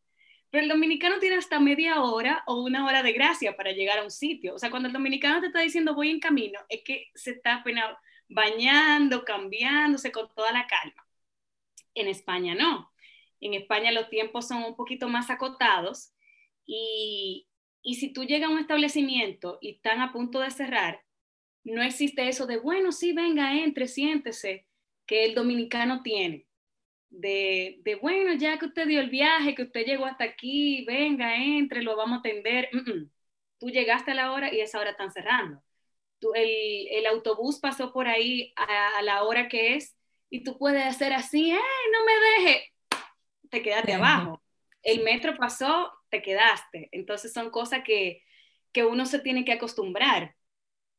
[0.50, 4.04] Pero el dominicano tiene hasta media hora o una hora de gracia para llegar a
[4.04, 4.56] un sitio.
[4.56, 7.56] O sea, cuando el dominicano te está diciendo voy en camino, es que se está
[7.56, 7.96] apenas
[8.30, 11.06] bañando, cambiándose con toda la calma.
[11.94, 12.92] En España no.
[13.42, 16.14] En España los tiempos son un poquito más acotados
[16.66, 17.48] y,
[17.82, 21.04] y si tú llegas a un establecimiento y están a punto de cerrar,
[21.64, 24.66] no existe eso de, bueno, sí, venga, entre, siéntese,
[25.06, 26.47] que el dominicano tiene
[27.10, 31.36] de, de, bueno, ya que usted dio el viaje, que usted llegó hasta aquí, venga,
[31.36, 32.70] entre, lo vamos a atender.
[33.60, 35.64] Tú llegaste a la hora y esa hora están cerrando.
[36.20, 39.96] Tú, el, el, autobús pasó por ahí a, la hora que es
[40.30, 41.60] y tú puedes hacer así, ¡eh,
[41.92, 42.74] no me deje!
[43.50, 44.44] Te quedaste abajo.
[44.84, 46.90] El metro pasó, te quedaste.
[46.92, 48.24] Entonces son cosas que,
[48.72, 50.36] que uno se tiene que acostumbrar.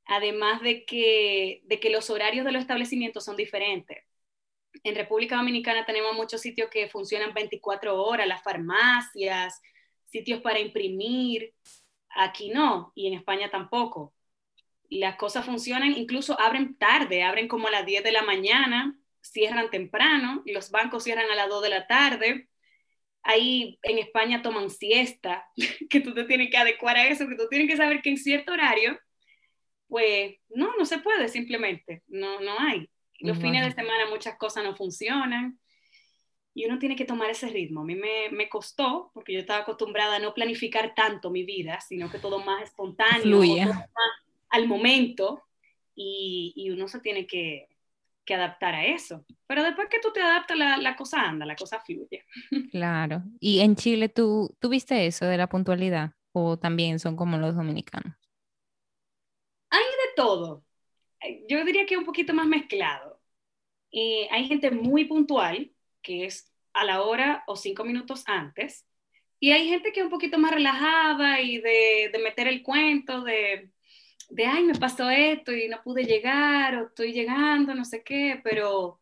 [0.07, 4.08] Además de que, de que los horarios de los establecimientos son diferentes
[4.85, 9.61] en República Dominicana tenemos muchos sitios que funcionan 24 horas, las farmacias,
[10.07, 11.55] sitios para imprimir.
[12.11, 14.15] Aquí no, y en España tampoco.
[14.91, 19.71] Las cosas funcionan, incluso abren tarde, abren como a las 10 de la mañana, cierran
[19.71, 22.49] temprano, los bancos cierran a las 2 de la tarde.
[23.23, 25.47] Ahí en España toman siesta,
[25.91, 28.19] que tú te tienes que adecuar a eso, que tú tienes que saber que en
[28.19, 28.99] cierto horario,
[29.89, 32.89] pues no, no se puede simplemente, no, no hay.
[33.21, 35.59] Los fines de semana muchas cosas no funcionan
[36.55, 37.83] y uno tiene que tomar ese ritmo.
[37.83, 41.81] A mí me, me, costó porque yo estaba acostumbrada a no planificar tanto mi vida,
[41.81, 43.43] sino que todo más espontáneo,
[44.51, 45.45] al momento
[45.95, 47.69] y, y, uno se tiene que,
[48.25, 49.25] que, adaptar a eso.
[49.47, 52.25] Pero después que tú te adaptas, la, la, cosa anda, la cosa fluye.
[52.73, 53.23] Claro.
[53.39, 57.55] ¿Y en Chile tú, tú viste eso de la puntualidad o también son como los
[57.55, 58.17] dominicanos?
[59.71, 60.65] Hay de todo
[61.49, 63.21] yo diría que un poquito más mezclado.
[63.93, 68.87] Eh, hay gente muy puntual, que es a la hora o cinco minutos antes,
[69.41, 73.23] y hay gente que es un poquito más relajada y de, de meter el cuento
[73.23, 73.73] de,
[74.31, 78.41] de, ay, me pasó esto y no pude llegar o estoy llegando, no sé qué,
[78.45, 79.01] pero,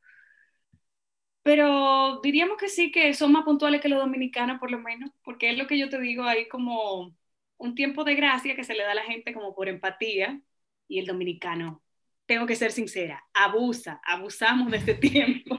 [1.43, 5.51] pero diríamos que sí, que son más puntuales que los dominicanos por lo menos, porque
[5.51, 7.17] es lo que yo te digo, hay como
[7.59, 10.41] un tiempo de gracia que se le da a la gente como por empatía
[10.89, 11.83] y el dominicano
[12.27, 15.59] tengo que ser sincera, abusa, abusamos de este tiempo.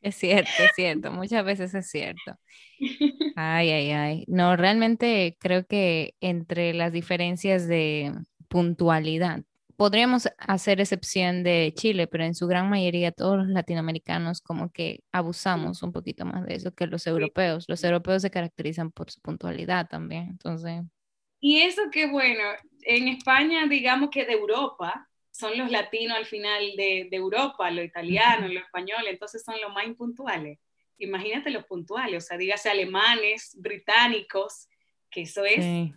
[0.00, 2.38] Es cierto, es cierto, muchas veces es cierto.
[3.36, 4.24] Ay, ay, ay.
[4.28, 8.12] No, realmente creo que entre las diferencias de
[8.48, 9.42] puntualidad,
[9.76, 15.00] podríamos hacer excepción de Chile, pero en su gran mayoría todos los latinoamericanos como que
[15.12, 17.64] abusamos un poquito más de eso que los europeos.
[17.68, 20.82] Los europeos se caracterizan por su puntualidad también, entonces.
[21.40, 22.42] Y eso que bueno,
[22.82, 28.52] en España digamos que de Europa, son los latinos al final de, Europa, los italianos,
[28.52, 30.60] los españoles, entonces son los más impuntuales.
[30.98, 34.68] Imagínate los puntuales, o sea, dígase alemanes, británicos,
[35.10, 35.92] que eso es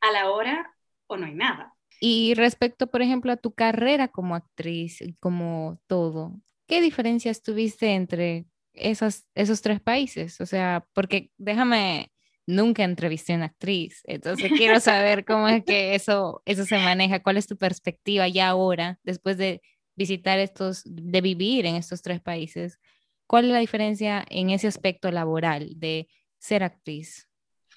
[0.00, 0.74] a la hora
[1.06, 1.72] o no hay nada.
[2.00, 6.32] Y respecto, por ejemplo, a tu carrera como actriz como todo,
[6.66, 10.40] ¿qué diferencias tuviste entre esos, esos tres países?
[10.40, 12.10] O sea, porque déjame
[12.50, 17.22] nunca entrevisté a una actriz, entonces quiero saber cómo es que eso, eso se maneja,
[17.22, 19.62] cuál es tu perspectiva ya ahora, después de
[19.94, 22.78] visitar estos, de vivir en estos tres países,
[23.26, 27.28] cuál es la diferencia en ese aspecto laboral de ser actriz.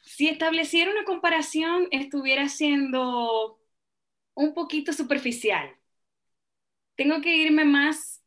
[0.05, 3.59] Si estableciera una comparación, estuviera siendo
[4.33, 5.69] un poquito superficial.
[6.95, 8.23] Tengo que irme más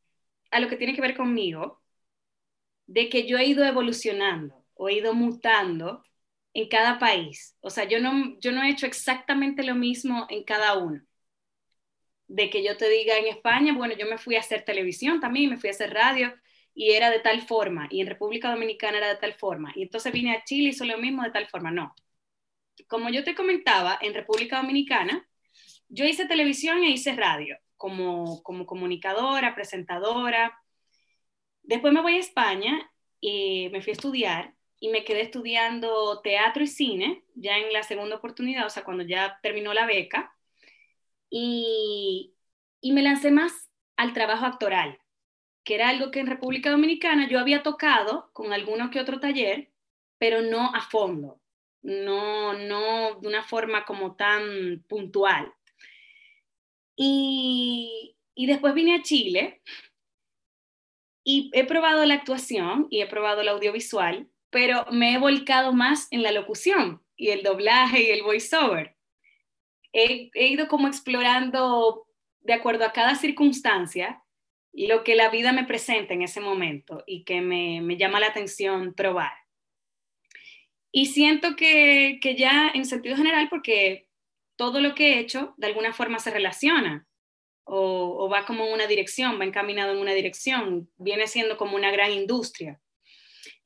[0.50, 1.82] a lo que tiene que ver conmigo,
[2.86, 6.02] de que yo he ido evolucionando o he ido mutando
[6.56, 7.56] en cada país.
[7.60, 11.02] O sea, yo no, yo no he hecho exactamente lo mismo en cada uno.
[12.28, 15.50] De que yo te diga en España, bueno, yo me fui a hacer televisión también,
[15.50, 16.34] me fui a hacer radio
[16.74, 20.12] y era de tal forma, y en República Dominicana era de tal forma, y entonces
[20.12, 21.70] vine a Chile y hizo lo mismo de tal forma.
[21.70, 21.94] No.
[22.88, 25.28] Como yo te comentaba, en República Dominicana,
[25.88, 30.58] yo hice televisión e hice radio como, como comunicadora, presentadora,
[31.66, 32.90] Después me voy a España
[33.20, 37.82] y me fui a estudiar y me quedé estudiando teatro y cine, ya en la
[37.82, 40.34] segunda oportunidad, o sea, cuando ya terminó la beca,
[41.30, 42.34] y,
[42.80, 44.98] y me lancé más al trabajo actoral,
[45.64, 49.72] que era algo que en República Dominicana yo había tocado con alguno que otro taller,
[50.18, 51.40] pero no a fondo,
[51.82, 55.52] no, no de una forma como tan puntual.
[56.94, 59.60] Y, y después vine a Chile
[61.24, 66.08] y he probado la actuación y he probado el audiovisual, pero me he volcado más
[66.10, 68.96] en la locución y el doblaje y el voiceover.
[69.92, 72.06] He, he ido como explorando
[72.40, 74.24] de acuerdo a cada circunstancia
[74.72, 78.94] lo que la vida me presenta en ese momento y que me, llama la atención
[78.94, 79.34] probar.
[80.90, 84.08] Y siento que, que, ya en sentido general, porque
[84.56, 87.06] todo lo que he hecho de alguna forma se relaciona
[87.64, 91.76] o, o, va como en una dirección, va encaminado en una dirección, viene siendo como
[91.76, 92.80] una gran industria.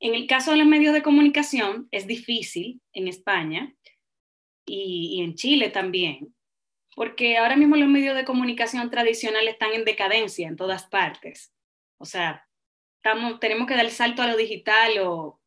[0.00, 3.74] En el caso de los medios de comunicación es difícil en España
[4.66, 6.34] y, en Chile también,
[6.96, 11.52] porque ahora mismo los medios de comunicación tradicionales están en decadencia en todas partes.
[11.98, 12.48] O sea,
[12.96, 15.40] estamos, tenemos que dar el salto a lo digital o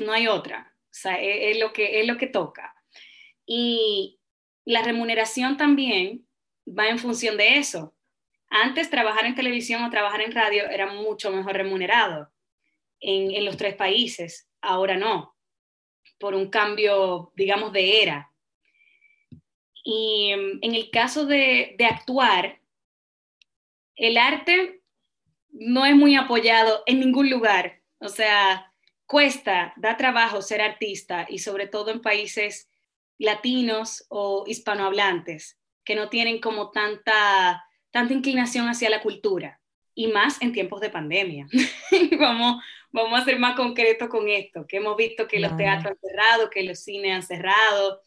[0.00, 0.72] no hay otra.
[0.84, 2.76] O sea, es, es, lo, que, es lo que toca.
[3.44, 4.20] Y
[4.64, 6.28] la remuneración también
[6.66, 7.96] va en función de eso.
[8.50, 12.30] Antes trabajar en televisión o trabajar en radio era mucho mejor remunerado
[13.00, 14.48] en, en los tres países.
[14.60, 15.36] Ahora no,
[16.18, 18.32] por un cambio, digamos, de era
[19.86, 22.60] y mm, en el caso de, de actuar,
[23.94, 24.82] el arte
[25.52, 27.80] no es muy apoyado en ningún lugar.
[28.00, 28.72] O sea,
[29.06, 32.68] cuesta, da trabajo ser artista y sobre todo en países
[33.16, 39.60] latinos o hispanohablantes que no tienen como tanta, tanta inclinación hacia la cultura
[39.94, 41.46] y más en tiempos de pandemia.
[42.18, 42.62] vamos,
[42.96, 46.50] vamos a ser más concretos con esto, que hemos visto que los teatros han cerrado,
[46.50, 48.00] que los cines han cerrado,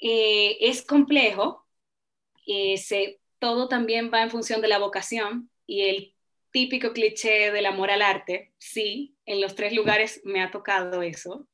[0.00, 1.66] eh, es complejo,
[2.46, 6.14] eh, se, todo también va en función de la vocación y el
[6.50, 11.46] típico cliché del amor al arte, sí, en los tres lugares me ha tocado eso,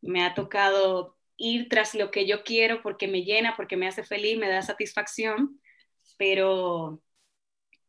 [0.00, 4.04] me ha tocado ir tras lo que yo quiero porque me llena, porque me hace
[4.04, 5.60] feliz, me da satisfacción,
[6.16, 7.02] pero,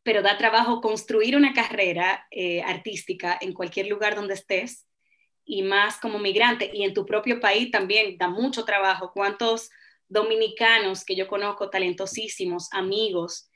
[0.09, 4.87] pero da trabajo construir una carrera eh, artística en cualquier lugar donde estés
[5.45, 9.11] y más como migrante y en tu propio país también da mucho trabajo.
[9.13, 9.69] ¿Cuántos
[10.07, 13.51] dominicanos que yo conozco, talentosísimos, amigos,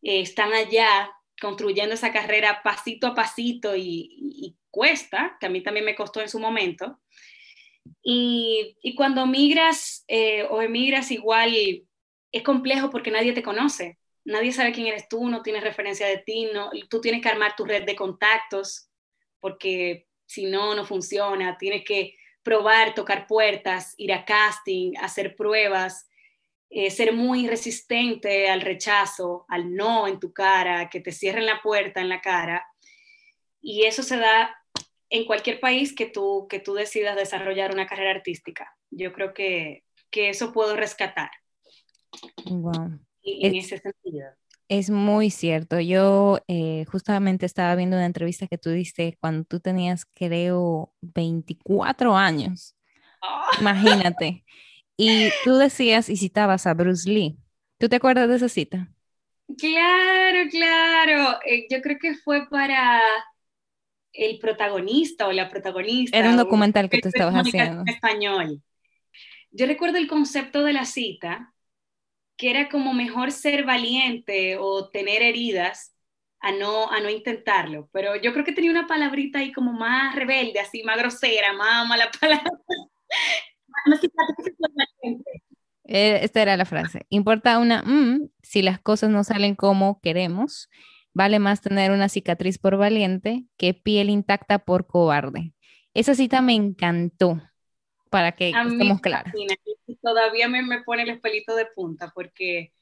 [0.00, 5.62] eh, están allá construyendo esa carrera pasito a pasito y, y, cuesta, que a mí
[5.62, 6.98] también me costó en su momento.
[8.02, 11.52] Y, cuando migras eh, o emigras igual
[12.32, 16.18] es complejo porque nadie te conoce, nadie sabe quién eres tú, no tienes referencia de
[16.18, 18.88] ti, no, tú tienes que armar tu red de contactos
[19.40, 26.08] porque si no, no funciona, tienes que probar, tocar puertas, ir a casting, hacer pruebas,
[26.70, 31.62] eh, ser muy resistente al rechazo, al no en tu cara, que te cierren la
[31.62, 32.66] puerta en la cara.
[33.60, 34.54] Y eso se da
[35.10, 38.76] en cualquier país que tú, que tú decidas desarrollar una carrera artística.
[38.90, 41.30] Yo creo que, que eso puedo rescatar.
[42.46, 42.98] Wow.
[43.22, 44.28] En es, ese sentido.
[44.68, 45.80] Es muy cierto.
[45.80, 52.16] Yo eh, justamente estaba viendo una entrevista que tú diste cuando tú tenías, creo, 24
[52.16, 52.74] años.
[53.22, 53.60] Oh.
[53.60, 54.44] Imagínate.
[55.00, 57.38] Y tú decías y citabas a Bruce Lee.
[57.78, 58.90] ¿Tú te acuerdas de esa cita?
[59.56, 61.38] Claro, claro.
[61.46, 63.00] Eh, yo creo que fue para
[64.12, 66.18] el protagonista o la protagonista.
[66.18, 67.82] Era un documental que tú estabas haciendo.
[67.82, 68.62] En español.
[69.52, 71.54] Yo recuerdo el concepto de la cita
[72.38, 75.94] que era como mejor ser valiente o tener heridas
[76.40, 77.90] a no, a no intentarlo.
[77.92, 81.86] Pero yo creo que tenía una palabrita ahí como más rebelde, así, más grosera, más
[81.86, 82.50] mala palabra.
[85.84, 87.06] Eh, esta era la frase.
[87.08, 90.70] Importa una mm, si las cosas no salen como queremos.
[91.14, 95.54] Vale más tener una cicatriz por valiente que piel intacta por cobarde.
[95.94, 97.42] Esa cita me encantó
[98.10, 99.32] para que a estemos claros.
[100.02, 102.72] Todavía me, me pone el pelito de punta porque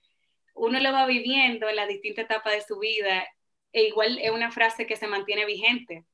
[0.55, 3.27] uno lo va viviendo en la distinta etapa de su vida
[3.73, 6.05] e igual es una frase que se mantiene vigente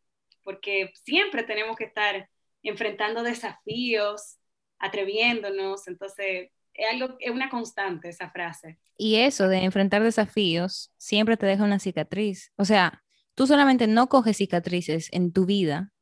[0.43, 2.29] porque siempre tenemos que estar
[2.63, 4.39] enfrentando desafíos,
[4.79, 8.79] atreviéndonos, entonces es algo es una constante esa frase.
[8.97, 12.53] Y eso de enfrentar desafíos siempre te deja una cicatriz.
[12.57, 13.03] O sea,
[13.35, 15.93] tú solamente no coges cicatrices en tu vida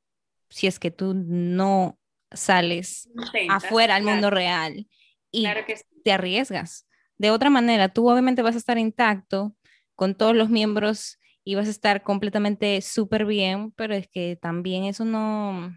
[0.48, 1.99] si es que tú no
[2.32, 4.14] sales Intentas, afuera al claro.
[4.14, 4.86] mundo real
[5.30, 5.84] y claro sí.
[6.04, 6.86] te arriesgas.
[7.18, 9.54] De otra manera, tú obviamente vas a estar intacto
[9.94, 14.84] con todos los miembros y vas a estar completamente súper bien, pero es que también
[14.84, 15.76] eso no,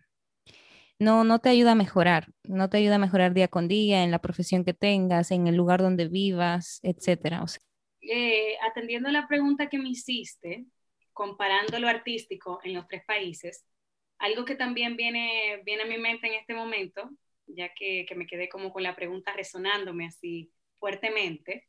[1.00, 4.12] no, no te ayuda a mejorar, no te ayuda a mejorar día con día en
[4.12, 7.44] la profesión que tengas, en el lugar donde vivas, etcétera.
[8.02, 10.66] Eh, atendiendo a la pregunta que me hiciste,
[11.12, 13.66] comparando lo artístico en los tres países,
[14.24, 17.10] algo que también viene, viene a mi mente en este momento,
[17.46, 20.50] ya que, que me quedé como con la pregunta resonándome así
[20.80, 21.68] fuertemente,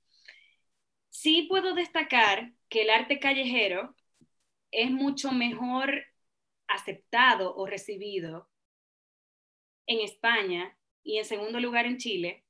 [1.11, 3.97] sí puedo destacar que el arte callejero
[4.71, 6.05] es mucho mejor
[6.69, 8.49] aceptado o recibido
[9.87, 12.45] en España y en segundo lugar en Chile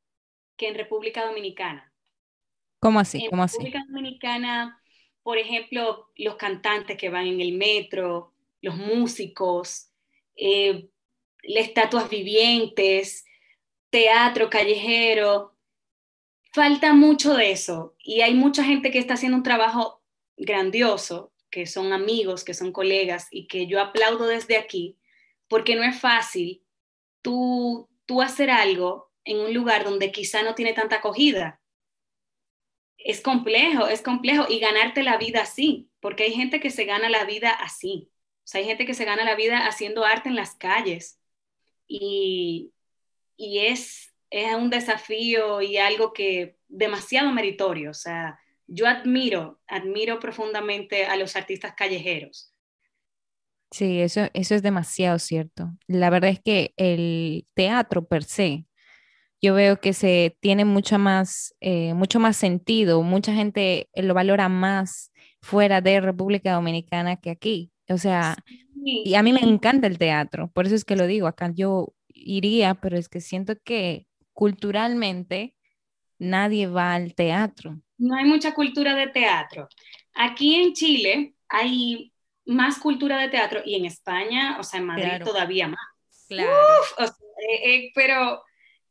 [0.58, 1.90] que en República Dominicana.
[2.78, 3.24] ¿Cómo así?
[3.24, 4.82] En ¿Cómo República Dominicana,
[5.22, 9.90] por ejemplo, los cantantes que van en el metro, los músicos,
[10.36, 10.88] eh,
[11.42, 13.24] estatuas vivientes,
[13.90, 15.56] teatro callejero,
[16.52, 20.02] falta mucho de eso y hay mucha gente que está haciendo un trabajo
[20.36, 24.98] grandioso, que son amigos, que son colegas y que yo aplaudo desde aquí,
[25.48, 26.64] porque no es fácil
[27.22, 31.60] tú, tú hacer algo en un lugar donde quizá no tiene tanta acogida.
[32.98, 37.08] Es complejo, es complejo y ganarte la vida así, porque hay gente que se gana
[37.08, 38.10] la vida así.
[38.44, 41.18] O sea, hay gente que se gana la vida haciendo arte en las calles
[41.88, 42.72] y,
[43.36, 47.90] y es, es un desafío y algo que demasiado meritorio.
[47.90, 52.54] O sea, yo admiro, admiro profundamente a los artistas callejeros
[53.74, 55.72] Sí, eso, eso es demasiado cierto.
[55.88, 58.66] La verdad es que el teatro per se,
[59.42, 64.48] yo veo que se tiene mucho más, eh, mucho más sentido, mucha gente lo valora
[64.48, 65.10] más
[65.42, 67.72] fuera de República Dominicana que aquí.
[67.88, 68.36] O sea,
[68.84, 71.94] y a mí me encanta el teatro, por eso es que lo digo, acá yo
[72.08, 75.54] iría, pero es que siento que culturalmente
[76.18, 77.80] nadie va al teatro.
[77.98, 79.68] No hay mucha cultura de teatro.
[80.14, 82.12] Aquí en Chile hay
[82.46, 85.80] más cultura de teatro y en España, o sea, en Madrid todavía más.
[86.28, 86.50] Claro.
[86.98, 88.42] Eh, eh, pero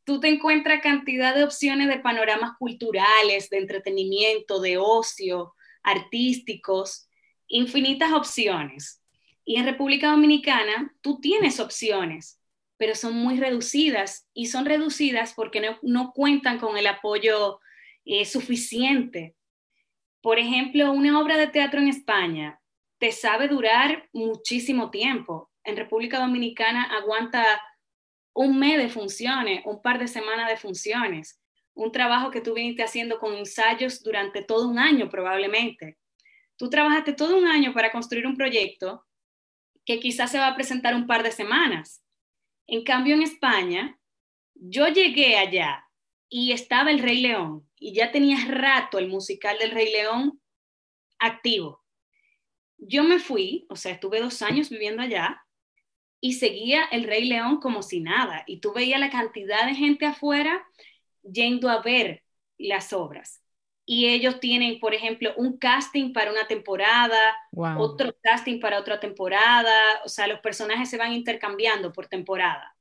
[0.04, 7.08] tú te encuentras cantidad de opciones de panoramas culturales, de entretenimiento, de ocio, artísticos,
[7.48, 9.02] infinitas opciones.
[9.44, 12.40] Y en República Dominicana tú tienes opciones,
[12.76, 17.60] pero son muy reducidas y son reducidas porque no, no cuentan con el apoyo
[18.04, 19.34] eh, suficiente.
[20.20, 22.60] Por ejemplo, una obra de teatro en España
[22.98, 25.50] te sabe durar muchísimo tiempo.
[25.62, 27.62] En República Dominicana aguanta
[28.34, 31.40] un mes de funciones, un par de semanas de funciones,
[31.74, 35.98] un trabajo que tú viniste haciendo con ensayos durante todo un año probablemente.
[36.56, 39.04] Tú trabajaste todo un año para construir un proyecto
[39.84, 42.02] que quizás se va a presentar un par de semanas.
[42.66, 43.98] En cambio, en España,
[44.54, 45.86] yo llegué allá
[46.28, 50.40] y estaba el Rey León y ya tenía rato el musical del Rey León
[51.18, 51.84] activo
[52.86, 55.42] yo me fui, o sea, estuve dos años viviendo allá
[56.20, 58.44] y seguía el Rey León como si nada.
[58.46, 60.66] Y tú veías la cantidad de gente afuera
[61.22, 62.22] yendo a ver
[62.58, 63.42] las obras.
[63.86, 67.36] Y ellos tienen, por ejemplo, un casting para una temporada,
[67.76, 70.00] otro casting para otra temporada.
[70.04, 72.74] O sea, los personajes se van intercambiando por temporada.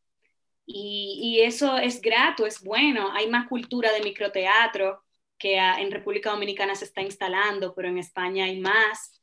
[0.65, 3.11] Y, y eso es grato, es bueno.
[3.13, 5.03] Hay más cultura de microteatro
[5.37, 9.21] que en República Dominicana se está instalando, pero en España hay más.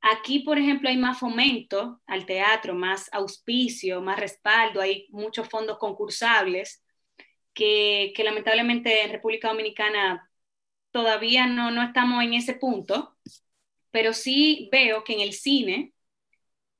[0.00, 5.78] Aquí, por ejemplo, hay más fomento al teatro, más auspicio, más respaldo, hay muchos fondos
[5.78, 6.82] concursables
[7.52, 10.27] que, lamentablemente en República Dominicana
[10.98, 13.16] todavía no, no estamos en ese punto,
[13.92, 15.92] pero sí veo que en el cine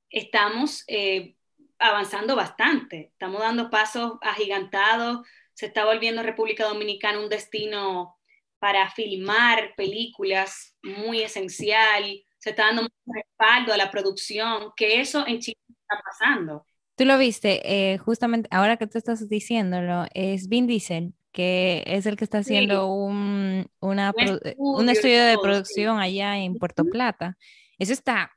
[0.09, 1.37] estamos eh,
[1.77, 8.17] avanzando bastante, estamos dando pasos agigantados, se está volviendo República Dominicana un destino
[8.59, 12.03] para filmar películas muy esencial,
[12.39, 16.65] se está dando mucho respaldo a la producción, que eso en Chile está pasando.
[16.97, 22.05] Tú lo viste, eh, justamente ahora que tú estás diciéndolo, es Vin Diesel, que es
[22.05, 24.13] el que está haciendo un, una,
[24.57, 27.37] un, estudio, de producción allá en Puerto Plata.
[27.77, 28.33] Eso está,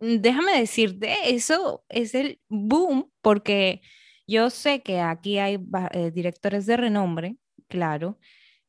[0.00, 3.82] déjame decirte, eso es el boom, porque
[4.26, 5.58] yo sé que aquí hay
[5.90, 7.36] eh, directores de renombre,
[7.68, 8.18] claro,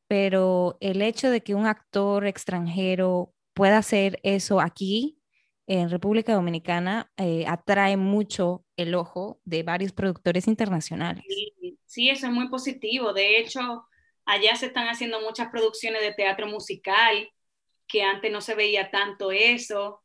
[0.10, 5.22] pero el hecho de que un actor extranjero pueda hacer eso aquí
[5.68, 11.24] en República Dominicana eh, atrae mucho el ojo de varios productores internacionales.
[11.26, 13.14] Sí, eso es muy positivo.
[13.14, 13.88] De hecho,
[14.26, 17.30] allá se están haciendo muchas producciones de teatro musical,
[17.88, 20.02] que antes no se veía tanto eso.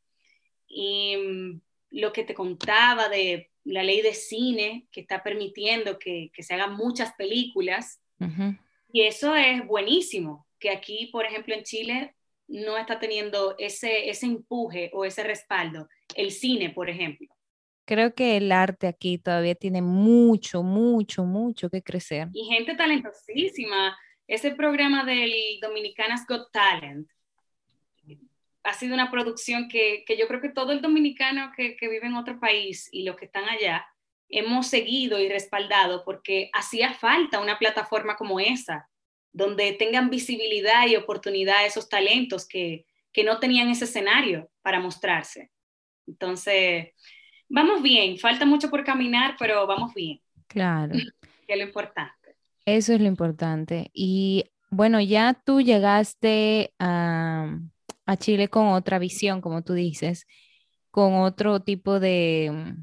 [0.69, 1.61] Y mm,
[1.91, 6.77] lo que te contaba de la ley de cine, que está permitiendo que, se hagan
[6.77, 8.01] muchas películas.
[8.93, 12.15] Y eso es buenísimo, que aquí, por ejemplo, en Chile
[12.47, 15.89] no está teniendo ese, ese empuje o ese respaldo.
[16.15, 17.27] El cine, por ejemplo.
[17.85, 22.29] Creo que el arte aquí todavía tiene mucho, mucho, mucho que crecer.
[22.33, 23.97] Y gente talentosísima.
[24.27, 27.09] Ese programa del Dominicanas Got Talent
[28.65, 32.07] ha sido una producción que, que yo creo que todo el dominicano que, que vive
[32.07, 33.87] en otro país y los que están allá
[34.29, 38.89] hemos seguido y respaldado porque hacía falta una plataforma como esa,
[39.33, 45.51] donde tengan visibilidad y oportunidad esos talentos que, que no tenían ese escenario para mostrarse.
[46.07, 46.89] Entonces,
[47.53, 50.21] vamos bien, falta mucho por caminar, pero vamos bien.
[50.49, 50.93] Claro.
[51.47, 52.37] que es lo importante.
[52.65, 53.91] Eso es lo importante.
[53.93, 57.59] Y bueno, ya tú llegaste a,
[58.07, 60.27] a Chile con otra visión, como tú dices,
[60.91, 62.75] con otro tipo de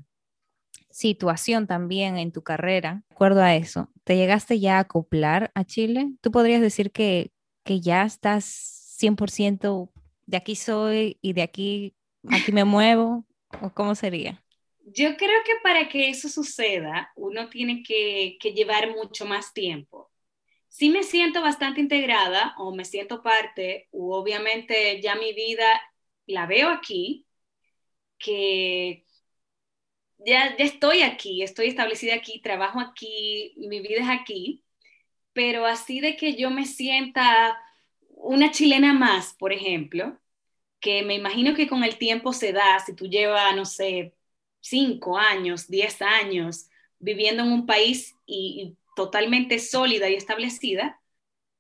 [0.92, 3.04] situación también en tu carrera.
[3.10, 6.14] De acuerdo a eso, ¿te llegaste ya a acoplar a Chile?
[6.22, 7.32] ¿Tú podrías decir que,
[7.64, 8.46] que ya estás
[9.00, 9.92] 100%
[10.28, 11.96] de aquí soy y de aquí,
[12.30, 13.26] aquí me muevo?
[13.62, 14.44] ¿O cómo sería?
[14.92, 20.12] Yo creo que para que eso suceda, uno tiene que, llevar mucho más tiempo.
[20.70, 25.82] Sí me siento bastante integrada o me siento parte, u obviamente ya mi vida
[26.28, 27.28] la veo aquí,
[28.20, 29.06] que
[30.18, 34.64] ya, ya estoy aquí, estoy establecida aquí, trabajo aquí, mi vida es aquí,
[35.34, 37.58] pero así de que yo me sienta
[38.10, 40.20] una chilena más, por ejemplo,
[40.80, 44.16] que me imagino que con el tiempo se da, si tú llevas, no sé,
[44.62, 51.00] cinco años, diez años viviendo en un país y, totalmente sólida y establecida,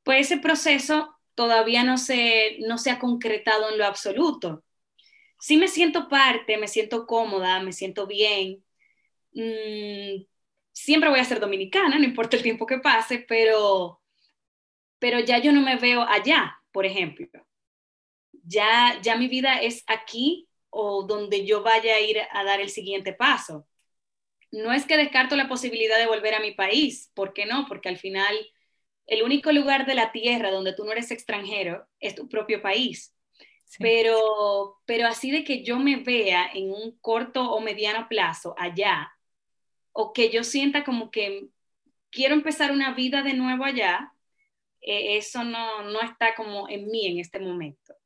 [0.04, 4.66] pues ese proceso todavía no se, no se ha concretado en lo absoluto.
[5.40, 8.62] Sí me siento parte, me siento cómoda, me siento bien.
[9.32, 10.26] Mm,
[10.74, 14.02] siempre voy a ser dominicana, no importa el tiempo que pase, pero,
[15.00, 17.30] pero ya yo no me veo allá, por ejemplo.
[18.44, 22.70] Ya, ya mi vida es aquí o donde yo vaya a ir a dar el
[22.70, 23.68] siguiente paso.
[24.52, 27.66] No es que descarto la posibilidad de volver a mi país, ¿por qué no?
[27.68, 28.36] Porque al final
[29.08, 33.16] el único lugar de la tierra donde tú no eres extranjero es tu propio país.
[33.78, 39.12] Pero, pero así de que yo me vea en un corto o mediano plazo allá,
[39.92, 41.50] o que yo sienta como que
[42.10, 44.12] quiero empezar una vida de nuevo allá,
[44.82, 47.99] eh, eso no, no está como en mí en este momento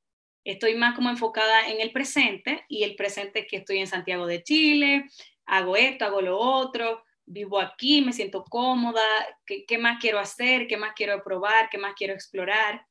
[0.43, 4.25] estoy más como enfocada en el presente y el presente es que estoy en Santiago
[4.27, 5.05] de Chile,
[5.45, 9.01] hago esto, hago lo otro, vivo aquí, me siento cómoda,
[9.45, 12.85] qué, más quiero hacer, qué más quiero probar, qué más quiero explorar.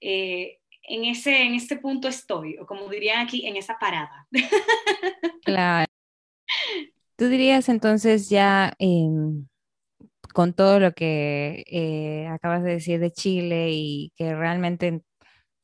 [0.00, 4.26] Eh, en, ese, en este punto estoy, o como dirían aquí, en esa parada.
[5.44, 5.90] Claro.
[7.16, 9.46] Tú dirías entonces ya em,
[10.34, 15.00] con todo lo que eh, acabas de decir de Chile y que realmente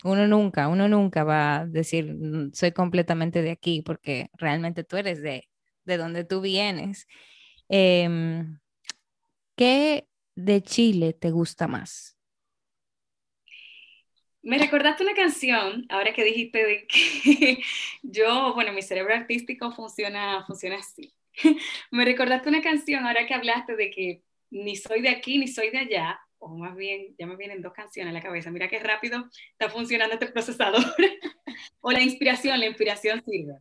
[0.05, 4.97] uno nunca, uno nunca va a decir, mm, soy completamente de aquí, porque realmente tú
[4.97, 5.49] eres de,
[5.85, 7.07] de donde tú vienes.
[7.69, 8.59] Em,
[9.57, 12.17] ¿Qué de Chile te gusta más?
[14.43, 17.63] Me recordaste una canción, ahora que dijiste de que
[18.03, 21.15] yo, bueno, mi cerebro artístico funciona, funciona así.
[21.91, 25.71] Me recordaste una canción, ahora que hablaste de que ni soy de aquí ni soy
[25.71, 28.51] de allá, o más bien, ya me vienen dos canciones a la cabeza.
[28.51, 30.83] Mira qué rápido está funcionando este procesador.
[31.81, 33.55] o la inspiración, la inspiración sirve.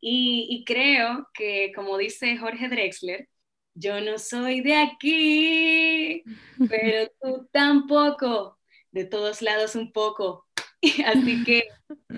[0.00, 3.28] Y, y, creo que, como dice Jorge Drexler,
[3.74, 6.22] yo no soy de aquí,
[6.68, 8.58] pero tú tampoco,
[8.90, 10.46] de todos lados un poco.
[11.06, 11.68] Así que,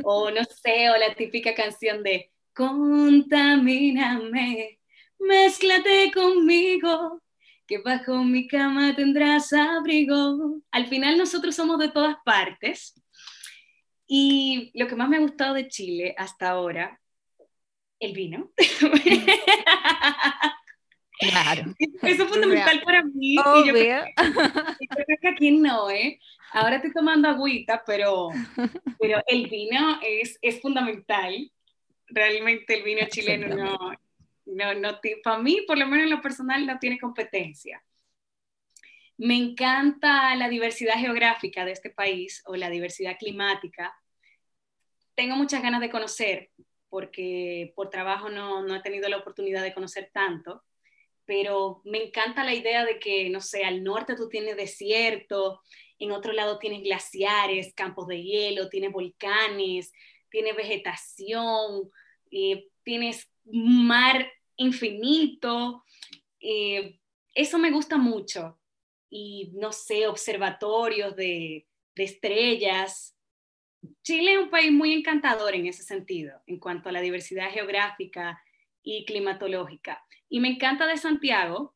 [0.05, 4.79] o no sé, o la típica canción de Contamíname,
[5.19, 7.23] mézclate conmigo,
[7.73, 10.61] que bajo mi cama tendrás abrigo.
[10.71, 13.01] Al final nosotros somos de todas partes.
[14.07, 17.01] Y lo que más me ha gustado de Chile hasta ahora,
[17.99, 18.53] el vino.
[21.19, 21.75] Claro.
[22.03, 23.35] Eso es fundamental para mí.
[23.35, 24.05] Y yo, creo,
[25.21, 26.19] que aquí no, ¿eh?
[26.53, 28.29] Ahora estoy tomando agüita, pero,
[28.99, 31.51] pero el vino es, es fundamental.
[32.09, 33.79] Realmente el vino chileno no,
[34.45, 37.83] no, no, para mí, por lo menos en lo personal, no tiene competencia.
[39.19, 43.95] Me encanta la diversidad geográfica de este país o la diversidad climática.
[45.15, 46.51] Tengo muchas ganas de conocer,
[46.89, 50.65] porque por trabajo no, no he tenido la oportunidad de conocer tanto,
[51.25, 55.63] pero me encanta la idea de que, no sé, al norte tú tienes desierto,
[55.99, 59.93] en otro lado tienes glaciares, campos de hielo, tienes volcanes,
[60.31, 61.91] tienes vegetación,
[62.31, 65.85] eh, tienes mar infinito.
[66.41, 66.99] Eh,
[67.35, 68.59] eso me gusta mucho.
[69.09, 73.17] Y no sé, observatorios de, estrellas.
[74.03, 78.43] Chile es un país muy encantador en ese sentido, en cuanto a la diversidad geográfica
[78.83, 80.03] y climatológica.
[80.29, 81.75] Y me encanta de Santiago,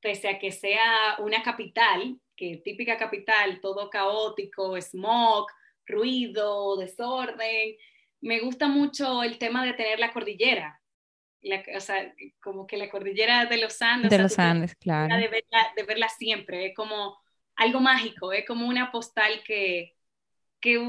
[0.00, 5.46] pese a que sea una capital, que típica capital, todo caótico, smog,
[5.86, 7.76] ruido, desorden.
[8.20, 10.80] Me gusta mucho el tema de tener la cordillera,
[11.76, 14.10] o sea, como que la cordillera de los Andes.
[14.10, 15.16] De los Andes, claro.
[15.16, 17.18] De verla, de verla, siempre, es como
[17.56, 19.94] algo mágico, es como una postal que,
[20.60, 20.80] que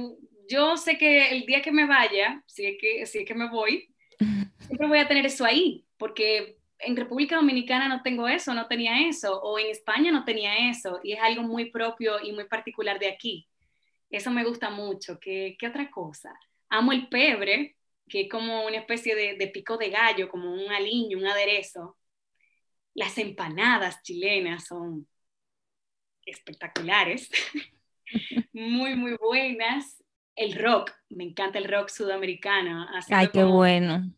[0.50, 3.50] yo sé que el día que me vaya, si es que, si es que me
[3.50, 3.94] voy,
[4.60, 9.08] siempre voy a tener eso ahí, porque en República Dominicana no tengo eso, no tenía
[9.08, 13.00] eso, o en España no tenía eso, y es algo muy propio y muy particular
[13.00, 13.48] de aquí.
[14.10, 15.20] Eso me gusta mucho.
[15.20, 16.38] ¿Qué, qué otra cosa?
[16.70, 17.76] Amo el pebre,
[18.08, 21.98] que es como una especie de, de, pico de gallo, como un aliño, un aderezo.
[22.94, 25.08] Las empanadas chilenas son
[26.26, 27.30] espectaculares,
[28.54, 30.04] muy, muy buenas.
[30.36, 32.88] El rock, me encanta el rock sudamericano.
[33.10, 34.12] Ay, qué bueno.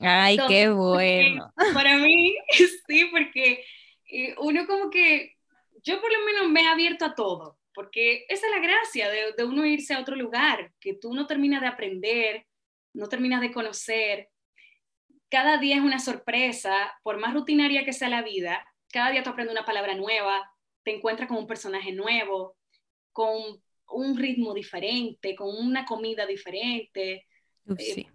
[0.00, 1.52] Ay, qué bueno.
[1.74, 2.34] Para mí,
[2.88, 3.64] sí, porque
[4.10, 5.36] eh, uno como que,
[5.82, 9.32] yo por lo menos me he abierto a todo, porque esa es la gracia de,
[9.36, 12.46] de uno irse a otro lugar, que tú no terminas de aprender,
[12.92, 14.28] no terminas de conocer.
[15.28, 19.30] Cada día es una sorpresa, por más rutinaria que sea la vida, cada día tú
[19.30, 20.50] aprendes una palabra nueva,
[20.82, 22.56] te encuentras con un personaje nuevo,
[23.12, 27.26] con un ritmo diferente, con una comida diferente,
[27.78, 28.06] eh,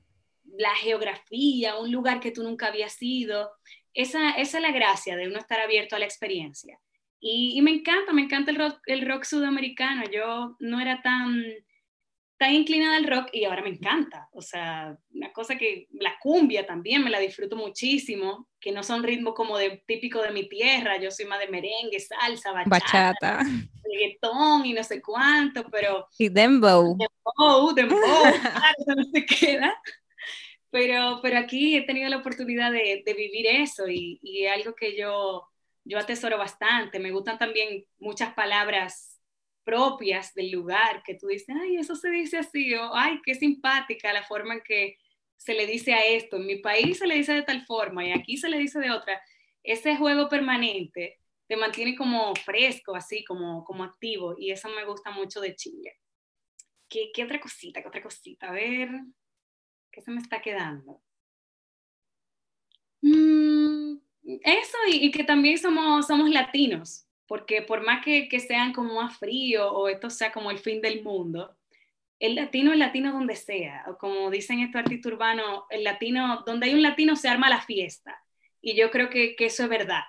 [0.57, 3.51] la geografía, un lugar que tú nunca habías ido.
[3.93, 6.79] Esa, esa, es la gracia de uno estar abierto a la experiencia.
[7.19, 10.03] Y, me encanta, me encanta el rock, el rock sudamericano.
[10.11, 11.43] Yo no era tan
[12.37, 14.29] tan inclinada al rock y ahora me encanta.
[14.33, 19.03] O sea, una cosa que la cumbia también me la disfruto muchísimo, que no son
[19.03, 20.97] ritmos como de típico de mi tierra.
[20.97, 23.39] Yo soy más de merengue, salsa, bachata,
[23.83, 26.07] reggaetón y no sé cuánto, pero.
[26.17, 26.97] Y dembow.
[26.97, 27.99] Dembow, dembow,
[28.41, 29.81] claro, no se queda.
[30.71, 34.97] Pero, pero aquí he tenido la oportunidad de, de vivir eso y, y algo que
[34.97, 35.47] yo,
[35.85, 36.99] yo atesoro bastante.
[36.99, 39.14] Me gustan también muchas palabras
[39.65, 44.13] propias del lugar, que tú dices, ay, eso se dice así, o ay, qué simpática
[44.13, 44.97] la forma en que
[45.35, 46.37] se le dice a esto.
[46.37, 48.91] En mi país se le dice de tal forma y aquí se le dice de
[48.91, 49.21] otra.
[49.63, 55.11] Ese juego permanente te mantiene como fresco, así, como, como activo, y eso me gusta
[55.11, 55.99] mucho de Chile.
[56.87, 57.81] ¿Qué, qué otra cosita?
[57.81, 58.49] ¿Qué otra cosita?
[58.49, 58.89] A ver,
[59.91, 61.01] ¿qué se me está quedando?
[63.01, 68.73] Mm, eso, y, y, que también somos, somos latinos porque por más que, que, sean
[68.73, 71.55] como más frío o esto sea como el fin del mundo,
[72.19, 76.67] el latino es latino donde sea, o como dicen estos artistas urbanos, el latino, donde
[76.67, 78.21] hay un latino se arma la fiesta,
[78.61, 80.03] y yo creo que, eso es verdad,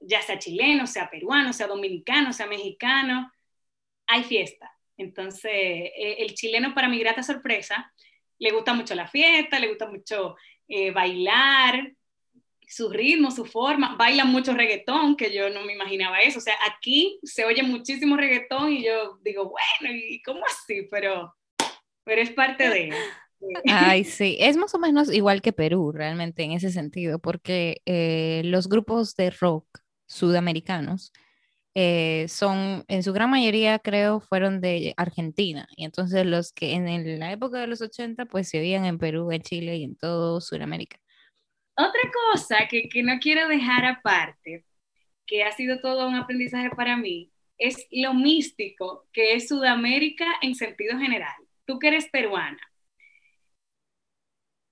[0.00, 3.32] ya sea chileno, sea peruano, sea dominicano, sea mexicano,
[4.06, 4.70] hay fiesta.
[4.96, 7.92] Entonces, eh, el chileno, para mi grata sorpresa,
[8.38, 10.36] le gusta mucho la fiesta, le gusta mucho
[10.68, 11.92] eh, bailar,
[12.66, 16.38] su ritmo, su forma, bailan mucho reggaetón, que yo no me imaginaba eso.
[16.38, 20.86] O sea, aquí se oye muchísimo reggaetón y yo digo, bueno, ¿y cómo así?
[20.90, 21.34] Pero,
[22.04, 22.92] pero es parte de...
[23.68, 28.42] Ay, sí, es más o menos igual que Perú, realmente, en ese sentido, porque eh,
[28.44, 29.66] los grupos de rock
[30.06, 31.12] sudamericanos
[31.74, 35.68] eh, son, en su gran mayoría, creo, fueron de Argentina.
[35.76, 39.30] Y entonces los que en la época de los 80, pues se oían en Perú,
[39.30, 40.98] en Chile y en todo Sudamérica.
[41.76, 44.64] Otra cosa que, que no quiero dejar aparte,
[45.26, 50.54] que ha sido todo un aprendizaje para mí, es lo místico que es Sudamérica en
[50.54, 51.36] sentido general.
[51.66, 52.60] Tú que eres peruana,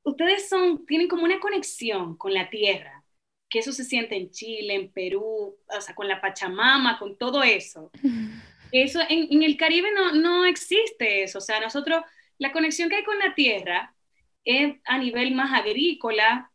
[0.02, 3.04] ustedes son, tienen como una conexión con la tierra,
[3.48, 7.42] que eso se siente en Chile, en Perú, o sea, con la Pachamama, con todo
[7.42, 7.90] eso.
[8.72, 12.02] Eso en, en el Caribe no, no existe eso, o sea, nosotros,
[12.38, 13.94] la conexión que hay con la tierra
[14.44, 16.50] es a nivel más agrícola,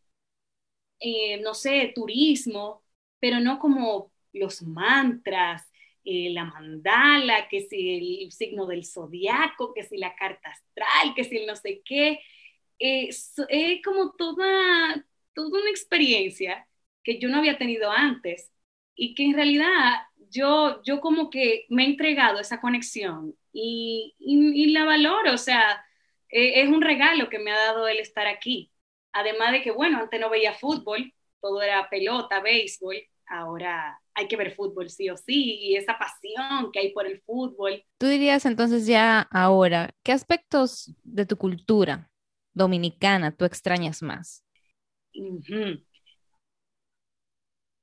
[1.00, 2.84] eh, no sé, turismo,
[3.20, 5.70] pero no como los mantras,
[6.06, 11.24] eh, la mandala, que si el signo del zodiaco, que si la carta astral, que
[11.24, 12.20] si el no sé qué.
[12.80, 13.36] Es,
[13.84, 16.68] como toda, toda una experiencia
[17.04, 18.52] que yo no había tenido antes
[18.96, 24.72] y que en realidad yo, yo como que me he entregado esa conexión y, y,
[24.72, 25.86] la valoro, o sea,
[26.30, 28.72] e, es un regalo que me ha dado el estar aquí.
[29.20, 32.96] Además de que, bueno, antes no veía fútbol, todo era pelota, béisbol,
[33.28, 37.22] ahora hay que ver fútbol sí o sí, y esa pasión que hay por el
[37.22, 37.84] fútbol.
[37.98, 42.10] Tú dirías entonces ya ahora, ¿qué aspectos de tu cultura
[42.54, 44.44] dominicana tú extrañas más?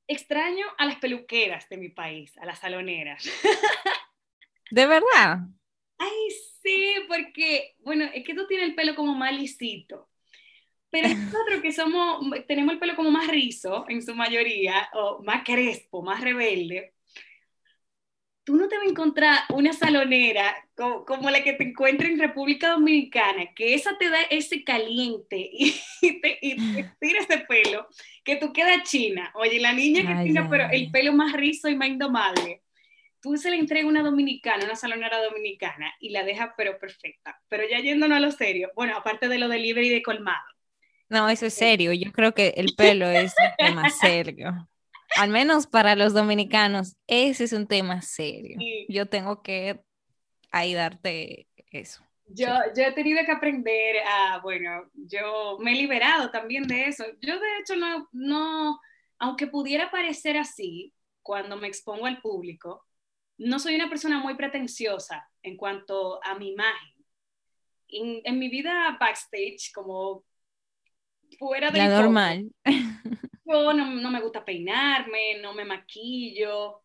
[0.08, 3.24] Extraño a las peluqueras de mi país, a las saloneras.
[4.70, 5.40] ¿De verdad?
[5.98, 6.30] Ay,
[6.62, 10.08] Sí, porque, bueno, es que tú tienes el pelo como más lisito.
[11.02, 15.42] Pero nosotros que somos, tenemos el pelo como más rizo en su mayoría, o más
[15.44, 16.94] crespo, más rebelde,
[18.44, 22.70] tú no te vas a encontrar una salonera como, la que te encuentras en República
[22.70, 25.74] Dominicana, que esa te da ese caliente y
[26.22, 26.38] te,
[27.00, 27.88] tira ese pelo,
[28.24, 29.32] que tú quedas china.
[29.34, 32.62] Oye, la niña que tiene pero el pelo más rizo y más indomable,
[33.20, 37.42] tú se le entrega una dominicana, una salonera dominicana, y la deja pero perfecta.
[37.48, 40.55] Pero ya yéndonos a lo serio, bueno, aparte de lo delivery de colmado.
[41.08, 41.92] No, eso es serio.
[41.92, 44.68] Yo creo que el pelo es un tema serio
[45.16, 48.58] al menos para los dominicanos, ese es un tema serio.
[48.88, 49.80] Yo tengo que
[50.50, 52.02] ahí darte eso.
[52.28, 57.04] Yo, yo he tenido que aprender a, bueno, yo me he liberado también de eso.
[57.20, 58.80] Yo de hecho no, no,
[59.18, 60.92] aunque pudiera parecer así
[61.22, 62.84] cuando me expongo al público,
[63.38, 66.94] no soy una persona muy pretenciosa en cuanto a mi imagen.
[67.88, 70.24] En, en mi vida backstage, como
[71.38, 71.78] fuera de...
[71.78, 72.50] La normal.
[73.44, 76.82] Yo no, me gusta peinarme, no me maquillo,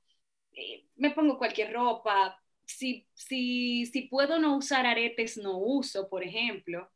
[0.54, 2.40] eh, me pongo cualquier ropa.
[2.66, 6.90] Si, si, si puedo no usar aretes, no uso, por ejemplo.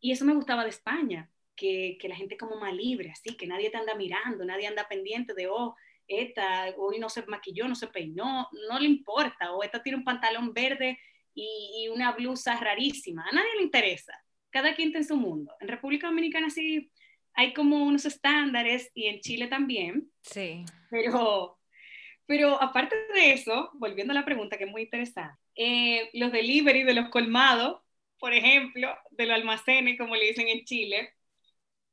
[0.00, 3.48] Y eso me gustaba de España, que, que la gente como más libre, así, que
[3.48, 5.74] nadie te anda mirando, nadie anda pendiente de, oh,
[6.06, 10.04] esta hoy no se maquilló, no se peinó, no le importa, o esta tiene un
[10.04, 10.98] pantalón verde
[11.34, 14.14] y, y, una blusa rarísima, a nadie le interesa,
[14.50, 15.54] cada quien está en su mundo.
[15.60, 16.90] En República Dominicana sí
[17.34, 20.10] hay como unos estándares y en Chile también.
[20.22, 20.64] Sí.
[20.90, 21.58] Pero,
[22.26, 26.82] pero aparte de eso, volviendo a la pregunta que es muy interesante, eh, los delivery
[26.82, 27.80] de los colmados,
[28.18, 31.14] por ejemplo, de los almacenes, como le dicen en Chile,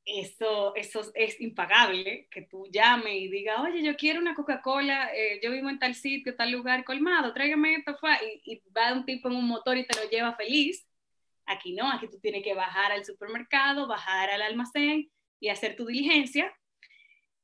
[0.06, 5.40] eso, eso es impagable, que tú llames y digas, oye, yo quiero una Coca-Cola, eh,
[5.44, 7.98] yo vivo en tal sitio, tal lugar colmado, tráigame esto,
[8.46, 10.88] y, y va un tipo en un motor y te lo lleva feliz.
[11.46, 15.86] Aquí no, aquí tú tienes que bajar al supermercado, bajar al almacén, y hacer tu
[15.86, 16.54] diligencia,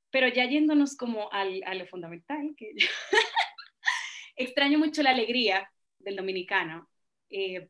[0.09, 2.55] pero ya yéndonos como al, a lo fundamental,
[4.35, 6.89] extraño mucho la alegría del dominicano.
[7.29, 7.69] Eh,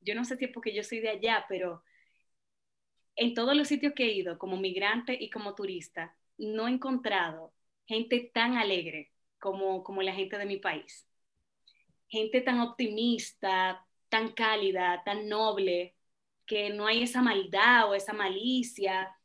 [0.00, 1.82] yo no sé si es porque yo soy de allá, pero
[3.16, 7.52] en todos los sitios que he ido, como migrante y como turista, no he encontrado
[7.86, 11.06] gente tan alegre como, como la gente de mi país.
[12.08, 15.96] Gente tan optimista, tan cálida, tan noble,
[16.46, 19.16] que no hay esa maldad o esa malicia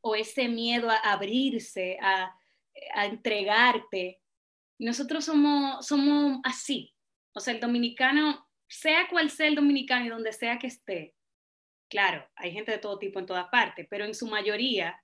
[0.00, 2.34] o ese miedo a abrirse, a,
[3.06, 4.20] entregarte.
[4.78, 6.94] Nosotros somos, somos así.
[7.32, 11.14] O sea, el dominicano, sea cual sea el dominicano y donde sea que esté,
[11.88, 15.00] claro, hay gente de todo tipo en todas partes, pero en su mayoría,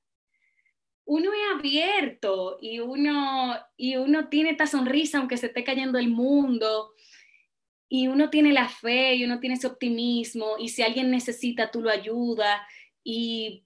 [1.04, 6.08] uno es abierto y uno, y uno tiene esta sonrisa aunque se esté cayendo el
[6.08, 6.92] mundo.
[7.92, 11.82] Y uno tiene la fe y uno tiene ese optimismo y si alguien necesita, tú
[11.82, 12.60] lo ayudas
[13.02, 13.64] y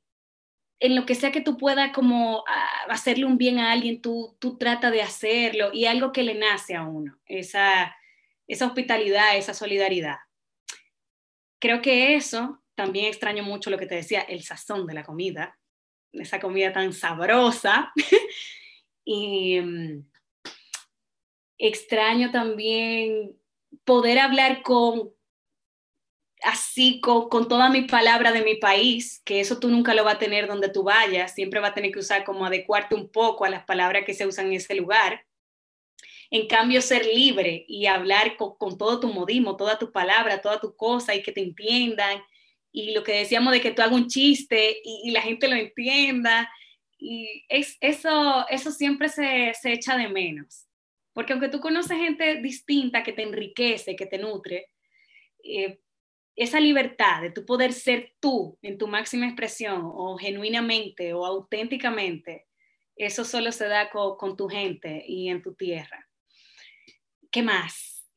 [0.80, 4.36] en lo que sea que tú puedas como ah, hacerle un bien a alguien, tú,
[4.38, 7.94] tú trata de hacerlo y algo que le nace a uno, esa,
[8.46, 10.16] esa hospitalidad, esa solidaridad.
[11.60, 15.58] Creo que eso, también extraño mucho lo que te decía, el sazón de la comida,
[16.12, 17.92] esa comida tan sabrosa.
[19.04, 20.06] y mm,
[21.58, 23.36] extraño también
[23.84, 25.12] poder hablar con
[26.44, 30.16] así con, con, toda mi palabra de mi país, que eso tú nunca lo vas
[30.16, 33.44] a tener donde tú vayas, siempre vas a tener que usar como adecuarte un poco
[33.44, 35.24] a las palabras que se usan en ese lugar.
[36.30, 40.74] En cambio, ser libre y hablar con, todo tu modismo, toda tu palabra, toda tu
[40.76, 42.22] cosa y que te entiendan.
[42.72, 46.50] Y lo que decíamos de que tú hagas un chiste y, la gente lo entienda.
[46.98, 50.66] Y es, eso, eso siempre se, se echa de menos.
[51.14, 54.70] Porque aunque tú conoces gente distinta que te enriquece, que te nutre,
[55.42, 55.78] eh,
[56.36, 62.46] esa libertad de tu poder ser tú en tu máxima expresión o genuinamente o auténticamente,
[62.96, 66.08] eso solo se da con, tu gente y en tu tierra.
[67.30, 68.08] ¿Qué más?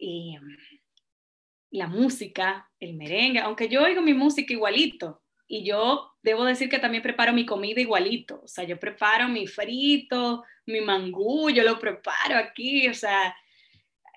[1.69, 6.79] La música, el merengue, aunque yo oigo mi música igualito y yo debo decir que
[6.79, 11.79] también preparo mi comida igualito, o sea, yo preparo mi frito, mi mangú, yo lo
[11.79, 13.35] preparo aquí, o sea,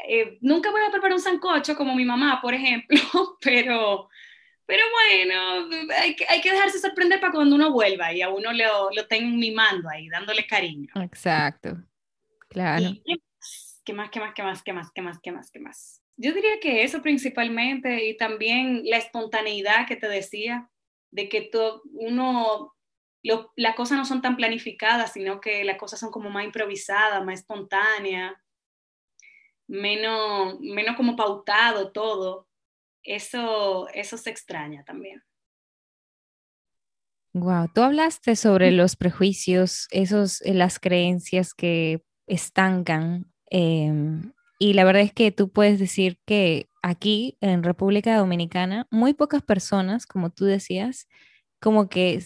[0.06, 2.98] eh, nunca voy a preparar un sancocho como mi mamá, por ejemplo,
[3.40, 4.08] pero,
[4.66, 8.52] pero bueno, hay que, hay que dejarse sorprender para cuando uno vuelva y a uno
[8.52, 10.88] lo, lo tengan mimando ahí, dándole cariño.
[10.96, 11.76] Exacto,
[12.48, 12.92] claro.
[13.84, 16.02] qué, más, ¿Qué más, qué más, qué más, qué más, qué más, qué más?
[16.16, 20.68] Yo diría que eso principalmente y también la espontaneidad que te decía,
[21.10, 22.74] de que todo, uno,
[23.22, 27.40] las cosas no son tan planificadas, sino que las cosas son como más improvisadas, más
[27.40, 28.34] espontáneas
[29.70, 32.48] menos, menos como pautado todo.
[33.02, 35.22] eso, eso se extraña también.
[37.32, 43.32] Wow, tú hablaste sobre los prejuicios, esos, eh, las creencias que estancan.
[43.46, 49.14] Em, y la verdad es que tú puedes decir que aquí en República Dominicana, muy
[49.14, 51.08] pocas personas, como tú decías,
[51.60, 52.20] como que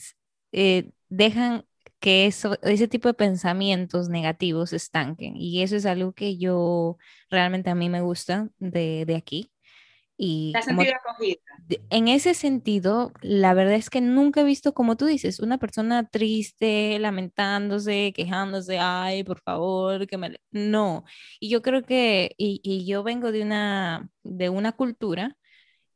[0.54, 1.64] eh, dejan
[1.98, 5.36] que eso, ese tipo de pensamientos negativos estanquen.
[5.36, 6.96] Y eso es algo que yo
[7.28, 9.50] realmente a mí me gusta de, de aquí.
[10.16, 11.40] Y ¿Te has sentido acogida?
[11.90, 16.06] En ese sentido, la verdad es que nunca he visto, como tú dices, una persona
[16.06, 20.36] triste, lamentándose, quejándose, ay, por favor, que me...
[20.52, 21.04] No.
[21.40, 25.36] Y yo creo que, y, y yo vengo de una, de una cultura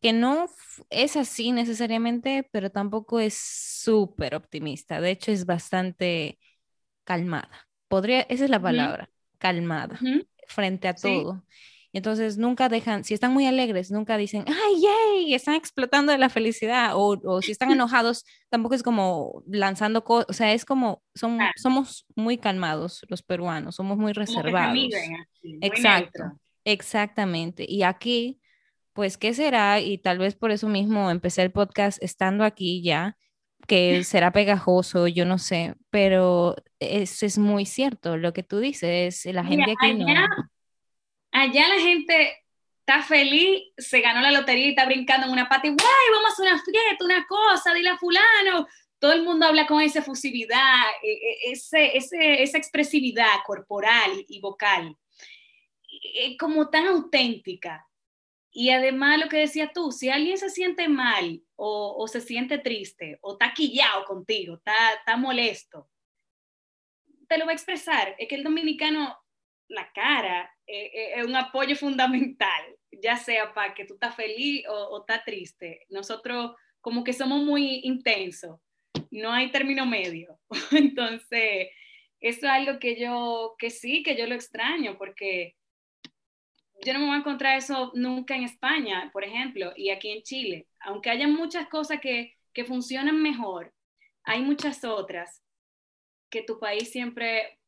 [0.01, 0.47] que no
[0.91, 5.01] es así necesariamente, pero tampoco es súper optimista.
[5.01, 6.39] De hecho, es bastante
[7.05, 7.69] calmada.
[7.89, 9.99] Podría, esa es la palabra, calmada,
[10.47, 11.43] frente a todo.
[11.93, 16.29] Entonces nunca dejan, si están muy alegres, nunca dicen, ay, yay, están explotando de la
[16.29, 16.93] felicidad.
[16.95, 21.39] O, o si están enojados, tampoco es como lanzando cosas, o sea, es como, son,
[21.57, 24.77] somos muy calmados los peruanos, somos muy reservados.
[25.43, 27.65] Exacto, exactamente.
[27.67, 28.39] Y aquí,
[28.99, 29.79] pues, ¿qué será?
[29.79, 33.17] Y tal vez por eso mismo empecé el podcast estando aquí ya,
[33.69, 39.25] que será pegajoso, yo no sé, pero eso es muy cierto, lo que tú dices,
[39.27, 40.05] la gente aquí no
[41.31, 42.39] allá la gente
[42.81, 46.31] está feliz, se ganó la lotería y está brincando en una pata y, guay, vamos
[46.31, 48.67] a hacer una fiesta, una cosa, dile a fulano.
[48.99, 50.75] Todo el mundo habla con esa efusividad,
[51.05, 51.97] e, e, ese,
[52.43, 54.97] esa expresividad corporal y vocal,
[56.37, 57.88] como tan auténtica.
[58.51, 63.19] Y además lo que decías tú, si alguien se siente mal o, se siente triste
[63.21, 65.91] o está quillado contigo, está, está molesto,
[67.29, 68.15] te lo va a expresar.
[68.19, 69.17] Es que el dominicano,
[69.69, 74.65] la cara, eh, eh, es un apoyo fundamental, ya sea para que tú estás feliz
[74.69, 75.87] o, estás triste.
[75.91, 78.61] Nosotros como que somos muy intensos,
[79.11, 80.39] no hay término medio.
[80.73, 81.69] Entonces,
[82.21, 85.58] eso es algo que yo, que sí, que yo lo extraño, porque
[86.85, 90.23] yo no me voy a encontrar eso nunca en España, por ejemplo, y aquí en
[90.23, 90.69] Chile.
[90.81, 93.75] Aunque haya muchas cosas que, que funcionan mejor,
[94.25, 95.43] hay muchas otras
[96.31, 97.59] que tu país siempre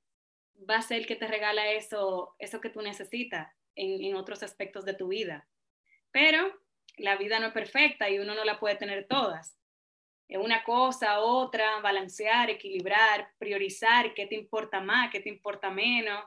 [0.69, 4.43] va a ser el que te regala eso, eso que tú necesitas en, en otros
[4.43, 5.49] aspectos de tu vida.
[6.11, 6.53] Pero
[6.97, 9.57] la vida no es perfecta y uno no la puede tener todas.
[10.29, 16.25] Es una cosa, otra, balancear, equilibrar, priorizar qué te importa más, qué te importa menos,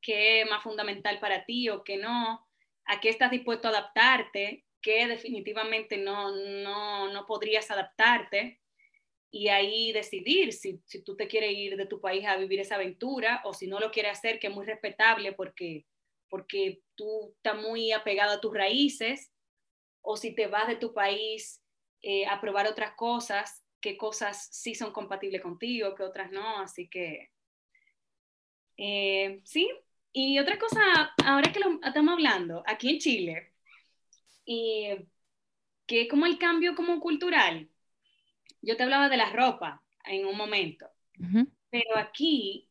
[0.00, 2.46] qué es más fundamental para ti o qué no,
[2.84, 6.30] a qué estás dispuesto a adaptarte, qué definitivamente no,
[6.62, 8.60] no, no podrías adaptarte
[9.30, 12.76] y ahí decidir si, si, tú te quieres ir de tu país a vivir esa
[12.76, 15.84] aventura o si no lo quieres hacer, que es muy respetable porque,
[16.30, 19.32] porque tú estás muy apegado a tus raíces,
[20.00, 21.62] o si te vas de tu país
[22.00, 26.88] eh, a probar otras cosas, qué cosas sí son compatibles contigo, qué otras no, así
[26.88, 27.30] que
[28.78, 29.68] eh, sí.
[30.12, 33.52] Y otra cosa, ahora que lo estamos hablando, aquí en Chile,
[34.44, 34.88] y
[35.86, 37.68] que como el cambio como cultural,
[38.62, 40.86] yo te hablaba de la ropa en un momento,
[41.70, 42.68] pero aquí,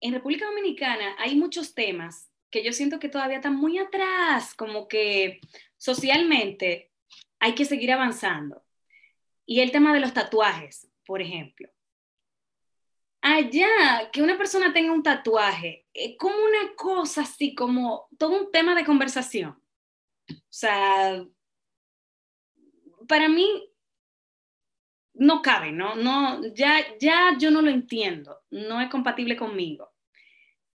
[0.00, 4.88] en República Dominicana, hay muchos temas que yo siento que todavía están muy atrás, como
[4.88, 5.40] que
[5.76, 6.92] socialmente
[7.38, 8.64] hay que seguir avanzando.
[9.44, 11.68] Y el tema de los tatuajes, por ejemplo.
[13.20, 18.52] Allá, que una persona tenga un tatuaje, es como una cosa así, como todo un
[18.52, 19.60] tema de conversación.
[20.30, 21.24] O sea,
[23.08, 23.72] para mí
[25.14, 25.96] no cabe, ¿no?
[25.96, 29.90] no ya, ya yo no lo entiendo, no es compatible conmigo.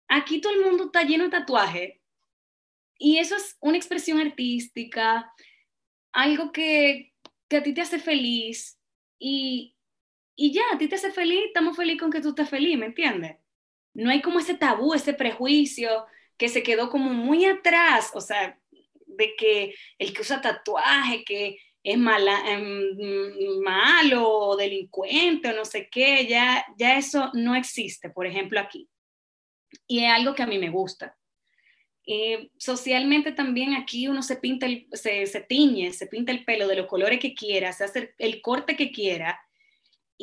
[0.08, 2.00] Aquí todo el mundo está lleno de tatuajes
[2.98, 5.32] y eso es una expresión artística,
[6.12, 7.14] algo que,
[7.48, 8.80] que a ti te hace feliz
[9.18, 9.76] y,
[10.34, 12.86] y ya, a ti te hace feliz, estamos felices con que tú estés feliz, ¿me
[12.86, 13.36] entiendes?
[13.94, 16.06] No hay como ese tabú, ese prejuicio
[16.36, 18.58] que se quedó como muy atrás, o sea,
[19.06, 25.64] de que el que usa tatuaje, que es mala, em, malo o delincuente o no
[25.64, 28.88] sé qué, ya, ya eso no existe, por ejemplo, aquí.
[29.86, 31.16] Y es algo que a mí me gusta.
[32.58, 36.76] socialmente también aquí uno se pinta, el, se, se, tiñe, se pinta el pelo de
[36.76, 39.40] los colores que quiera, se hace el corte que quiera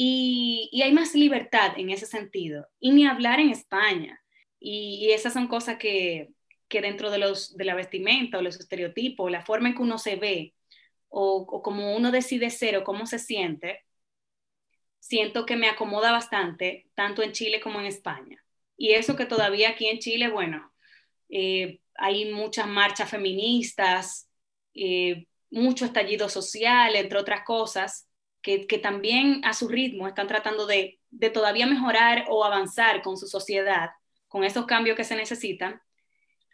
[0.02, 2.68] y, hay más libertad en ese sentido.
[2.80, 4.24] Y ni hablar en España.
[4.58, 6.30] Y, y esas son cosas que,
[6.70, 9.98] que dentro de, los, de la vestimenta o los estereotipos, la forma en que uno
[9.98, 10.56] se ve,
[11.10, 13.86] o, como uno decide ser o cómo se siente,
[15.00, 18.42] siento que me acomoda bastante, tanto en Chile como en España.
[18.78, 20.72] Y eso que todavía aquí en Chile, bueno,
[21.30, 24.30] eh, hay muchas marchas feministas,
[24.74, 28.09] eh, mucho estallido social, entre otras cosas,
[28.42, 31.00] que, también a su ritmo están tratando de,
[31.34, 33.92] todavía mejorar o avanzar con su sociedad,
[34.28, 35.82] con esos cambios que se necesitan.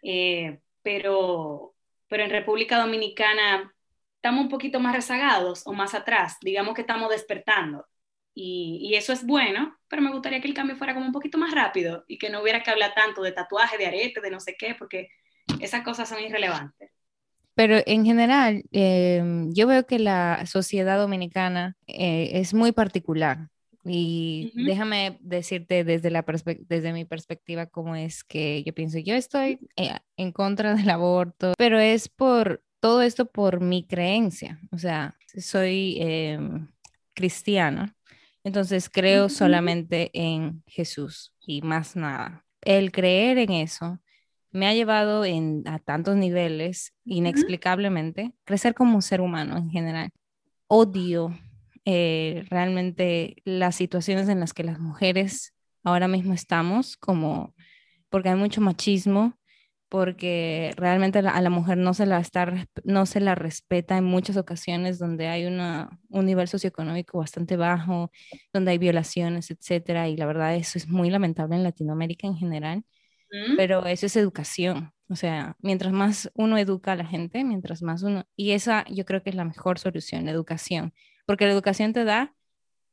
[0.04, 1.76] Eh, pero,
[2.08, 3.74] pero en República Dominicana
[4.16, 7.86] estamos un poquito más rezagados o más atrás, digamos que estamos despertando.
[8.34, 11.38] Y, y, eso es bueno, pero me gustaría que el cambio fuera como un poquito
[11.38, 14.42] más rápido y que no hubiera que hablar tanto de tatuaje, de arete, de no
[14.42, 15.10] sé qué, porque
[15.62, 16.92] esas cosas son irrelevantes.
[17.56, 23.50] Pero en general, em, yo veo que la sociedad dominicana eh, es muy particular.
[23.88, 26.26] Y déjame decirte desde, la
[26.68, 28.98] desde mi perspectiva cómo es que yo pienso.
[28.98, 34.60] Yo estoy eh, en contra del aborto, pero es por todo esto por mi creencia.
[34.72, 36.68] O sea, soy em,
[37.14, 37.96] cristiana,
[38.44, 42.46] entonces creo solamente en Jesús y más nada.
[42.62, 44.00] El creer en eso
[44.56, 50.12] me ha llevado en, a tantos niveles, inexplicablemente, crecer como ser humano en general.
[50.68, 51.38] Odio
[51.84, 55.54] eh, realmente las situaciones en las que las mujeres
[55.84, 57.54] ahora mismo estamos, como
[58.10, 59.38] porque hay mucho machismo,
[59.90, 62.54] porque realmente a la mujer no se la, está,
[62.86, 68.10] no se la respeta en muchas ocasiones donde hay una, un nivel socioeconómico bastante bajo,
[68.54, 72.86] donde hay violaciones, etcétera, y la verdad eso es muy lamentable en Latinoamérica en general
[73.58, 74.92] pero eso es educación.
[75.10, 79.06] O sea, mientras más uno educa a la gente, mientras más uno, y esa yo
[79.06, 80.94] creo que es la mejor solución, la educación,
[81.26, 82.34] porque la educación te da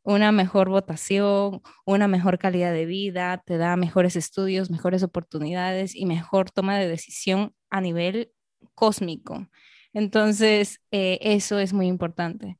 [0.02, 6.06] una mejor votación, una mejor calidad de vida, te da mejores estudios, mejores oportunidades y
[6.06, 8.32] mejor toma de decisión a nivel
[8.74, 9.48] cósmico.
[9.92, 12.58] Entonces, eh, eso es muy importante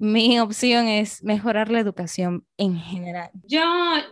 [0.00, 3.30] mi opción es mejorar la educación en general.
[3.44, 3.62] Yo,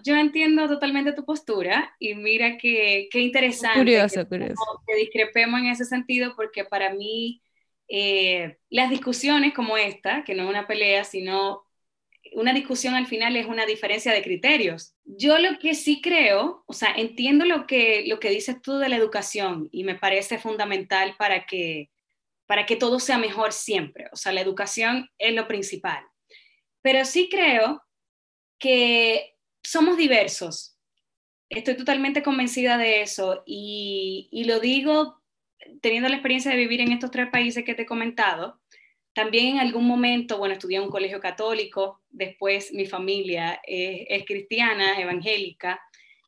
[0.05, 4.83] yo entiendo totalmente tu postura y mira qué interesante curioso, que, curioso.
[4.87, 7.43] que discrepemos en ese sentido porque para mí
[7.89, 11.65] eh, las discusiones como esta, que no es una pelea, sino
[12.35, 14.95] una discusión al final es una diferencia de criterios.
[15.05, 18.91] Yo lo que sí creo, o sea, entiendo lo que, lo que dices tú de
[18.91, 21.89] la educación y me parece fundamental para que
[22.49, 24.09] para que todo sea mejor siempre.
[24.11, 26.03] O sea, la educación es lo principal.
[26.81, 27.83] Pero sí creo
[28.59, 30.79] que somos diversos.
[31.51, 35.21] Estoy totalmente convencida de eso y, lo digo
[35.83, 38.59] teniendo la experiencia de vivir en estos tres países que te he comentado.
[39.13, 44.25] También en algún momento, bueno, estudié en un colegio católico, después mi familia es, es
[44.25, 45.79] cristiana, evangélica,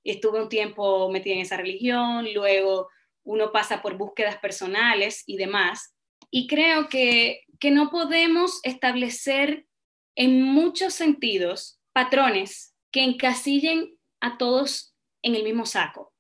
[0.05, 2.91] estuve un tiempo metida en esa religión, luego
[3.23, 5.95] uno pasa por búsquedas personales y demás,
[6.31, 9.67] y creo que, no podemos establecer
[10.15, 16.15] en muchos sentidos patrones que encasillen a todos en el mismo saco,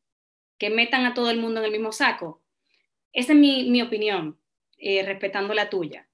[0.59, 2.43] que metan a todo el mundo en el mismo saco.
[3.13, 4.39] Esa es mi, opinión,
[4.77, 6.09] eh, respetando la tuya.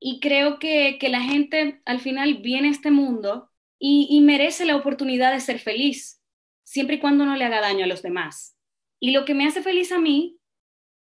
[0.00, 4.76] Y creo que, la gente al final viene a este mundo y, y merece la
[4.76, 6.20] oportunidad de ser feliz,
[6.64, 8.56] siempre y cuando no le haga daño a los demás.
[8.98, 10.37] Y lo que me hace feliz a mí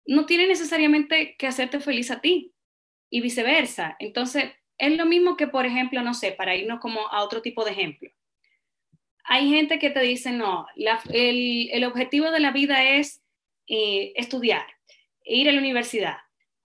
[0.07, 2.55] no tiene necesariamente que hacerte feliz a ti
[3.11, 3.97] y viceversa.
[3.99, 7.65] Entonces, es lo mismo que, por ejemplo, no sé, para irnos como a otro tipo
[7.65, 8.11] de ejemplo.
[9.25, 10.67] Hay gente que te dice, no,
[11.11, 13.23] el, objetivo de la vida es
[13.69, 14.67] eh, estudiar,
[15.25, 16.17] ir a la universidad,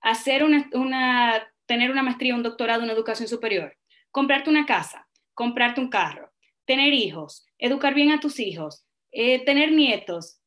[0.01, 3.77] hacer una, tener una maestría, un doctorado, una educación superior,
[4.09, 6.31] comprarte una casa, comprarte un carro,
[6.65, 10.41] tener hijos, educar bien a tus hijos, eh, tener nietos.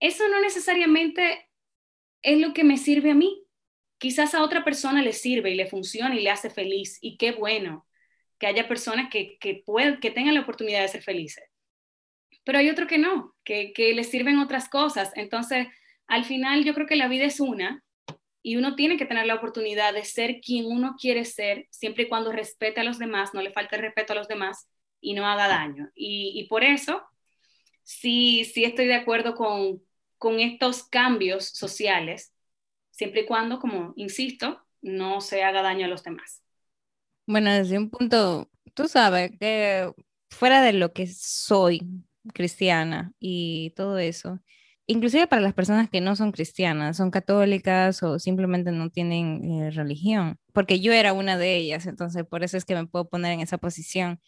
[0.00, 1.47] Eso no necesariamente
[2.22, 3.44] es lo que me sirve a mí.
[3.98, 6.98] Quizás a otra persona le sirve y le funciona y le hace feliz.
[7.00, 7.86] Y qué bueno
[8.38, 9.64] que haya personas que, que,
[10.00, 11.44] que tengan la oportunidad de ser felices.
[12.44, 15.10] Pero hay otro que no, que, que les sirven otras cosas.
[15.16, 15.66] Entonces,
[16.06, 17.82] al final yo creo que la vida es una
[18.42, 22.08] y uno tiene que tener la oportunidad de ser quien uno quiere ser, siempre y
[22.08, 24.68] cuando respete a los demás, no le falte respeto a los demás
[25.00, 25.90] y no haga daño.
[25.94, 27.02] Y, y por eso,
[27.82, 29.82] sí, sí estoy de acuerdo con,
[30.18, 32.34] con estos cambios sociales,
[32.90, 36.42] siempre y cuando, como insisto, no se haga daño a los demás.
[37.26, 39.92] Bueno, desde un punto, tú sabes que
[40.30, 41.80] fuera de lo que soy
[42.34, 44.40] cristiana y todo eso,
[44.86, 49.70] inclusive para las personas que no son cristianas, son católicas o simplemente no tienen eh,
[49.70, 53.32] religión, porque yo era una de ellas, entonces por eso es que me puedo poner
[53.32, 54.20] en esa posición.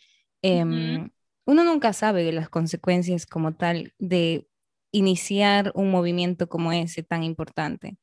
[0.42, 1.10] Em,
[1.46, 4.46] uno nunca sabe las consecuencias como tal de
[4.92, 7.96] iniciar un movimiento como ese tan importante.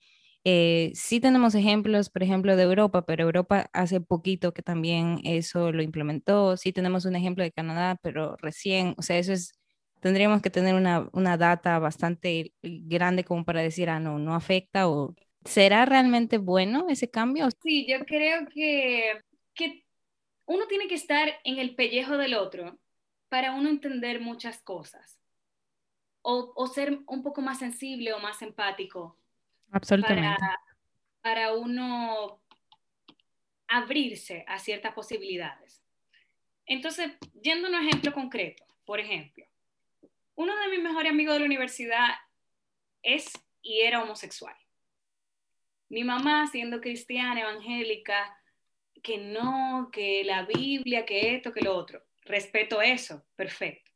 [0.43, 5.71] Eh, sí tenemos ejemplos, por ejemplo, de Europa, pero Europa hace poquito que también eso
[5.71, 6.55] lo implementó.
[6.57, 9.51] Sí tenemos un ejemplo de Canadá, pero recién, o sea, eso es,
[9.99, 14.87] tendríamos que tener una, una data bastante grande como para decir, ah, no, no afecta
[14.87, 15.15] o
[15.47, 17.47] ¿Será realmente bueno ese cambio?
[17.63, 19.13] Sí, yo creo que,
[19.53, 19.85] que
[20.45, 22.77] uno tiene que estar en el pellejo del otro
[23.29, 25.16] para uno entender muchas cosas
[26.29, 29.17] o, o ser un poco más sensible o más empático.
[29.71, 30.35] Absolutamente.
[30.37, 30.59] Para,
[31.21, 32.41] para uno
[33.69, 35.81] abrirse a ciertas posibilidades.
[36.65, 39.45] Entonces, yendo a un ejemplo concreto, por ejemplo,
[40.35, 42.09] uno de mis mejores amigos de la universidad
[43.01, 43.31] es
[43.61, 44.55] y era homosexual.
[45.87, 48.37] Mi mamá, siendo cristiana, evangélica,
[49.01, 52.03] que no, que la Biblia, que esto, que lo otro.
[52.25, 53.86] Respeto eso, perfecto.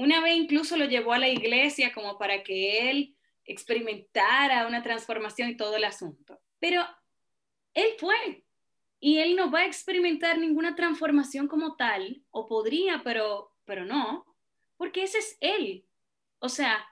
[0.00, 5.50] Una vez incluso lo llevó a la iglesia como para que él experimentara una transformación
[5.50, 6.40] y todo el asunto.
[6.58, 6.82] Pero
[7.74, 8.46] él fue
[8.98, 14.24] y él no va a experimentar ninguna transformación como tal, o podría, pero, pero no,
[14.78, 15.86] porque ese es él.
[16.38, 16.82] O sea,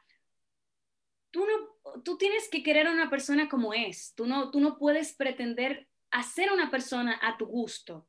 [1.31, 4.77] tú, no, tú tienes que querer a una persona como es, tú no, tú no
[4.77, 8.07] puedes pretender hacer una persona a tu gusto,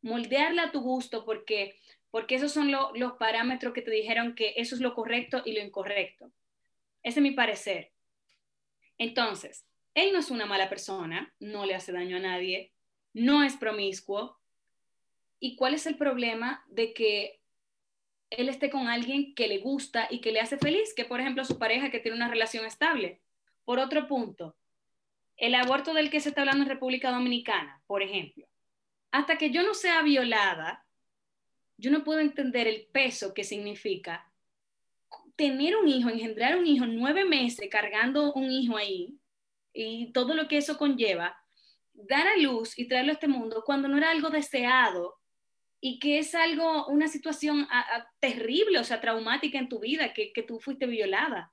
[0.00, 1.78] moldearla a tu gusto, porque,
[2.12, 5.62] porque esos son los parámetros que te dijeron que eso es lo correcto y lo
[5.62, 6.30] incorrecto.
[7.02, 7.90] Ese es mi parecer.
[8.98, 12.74] Entonces, él no es una mala persona, no le hace daño a nadie,
[13.14, 14.38] no es promiscuo.
[15.40, 17.40] ¿Y cuál es el problema de que
[18.28, 21.46] él esté con alguien que le gusta y que le hace feliz, que por ejemplo
[21.46, 23.22] su pareja que tiene una relación estable?
[23.64, 24.54] Por otro punto,
[25.38, 28.46] el aborto del que se está hablando en República Dominicana, por ejemplo,
[29.12, 30.84] hasta que yo no sea violada,
[31.82, 34.32] yo no puedo entender el peso que significa
[35.34, 39.18] tener un hijo, engendrar un hijo nueve meses cargando un hijo ahí
[39.72, 41.36] y todo lo que eso conlleva,
[41.92, 45.18] dar a luz y traerlo a este mundo cuando no era algo deseado
[45.80, 47.66] y que es algo, una situación
[48.20, 51.52] terrible, o sea, traumática en tu vida, que, que tú fuiste violada.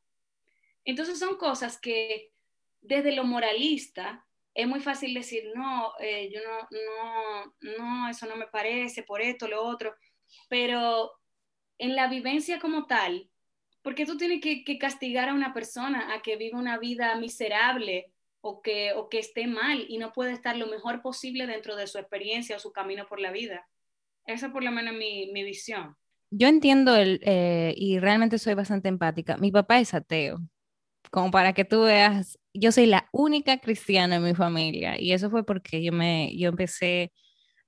[0.85, 2.33] Entonces son cosas que
[2.81, 8.35] desde lo moralista es muy fácil decir, no, eh, yo no, no, no, eso no
[8.35, 9.95] me parece, por esto, lo otro,
[10.49, 11.11] pero
[11.77, 13.29] en la vivencia como tal,
[13.81, 18.11] porque tú tienes que, castigar a una persona a que viva una vida miserable
[18.41, 21.87] o que, o que esté mal y no puede estar lo mejor posible dentro de
[21.87, 23.67] su experiencia o su camino por la vida?
[24.25, 25.95] Esa es por lo menos mi, mi visión.
[26.31, 29.37] Yo entiendo el, eh, y realmente soy bastante empática.
[29.37, 30.39] Mi papá es ateo,
[31.09, 35.29] como para que tú veas, yo soy la única cristiana en mi familia y eso
[35.29, 37.11] fue porque yo, me, yo empecé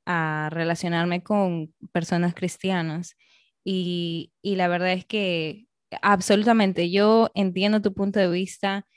[0.06, 3.16] a relacionarme con personas cristianas
[3.64, 5.68] y, y la verdad es que
[6.02, 8.88] absolutamente yo entiendo tu punto de vista,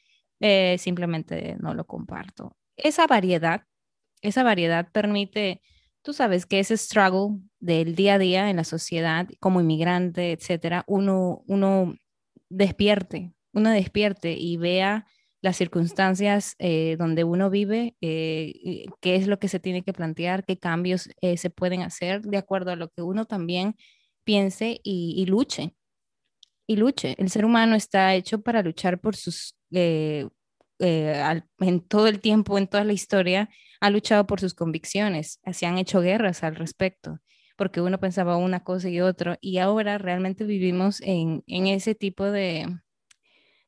[0.40, 2.56] eh, simplemente no lo comparto.
[2.76, 3.64] Esa variedad,
[4.22, 5.60] esa variedad permite,
[6.02, 10.84] tú sabes que ese struggle del día a día en la sociedad como inmigrante, etcétera,
[10.86, 11.94] uno, uno
[12.48, 15.06] despierte, uno despierte y vea
[15.44, 20.42] las circunstancias eh, donde uno vive, eh, qué es lo que se tiene que plantear,
[20.46, 23.76] qué cambios eh, se pueden hacer de acuerdo a lo que uno también
[24.24, 25.74] piense y, luche.
[26.66, 27.14] Y luche.
[27.18, 30.30] El ser humano está hecho para luchar por sus, en
[31.88, 33.50] todo el tiempo, en toda la historia,
[33.82, 35.40] ha luchado por sus convicciones.
[35.52, 37.18] Se han hecho guerras al respecto
[37.56, 42.24] porque uno pensaba una cosa y otro, y ahora realmente vivimos en, en ese tipo
[42.24, 42.66] de,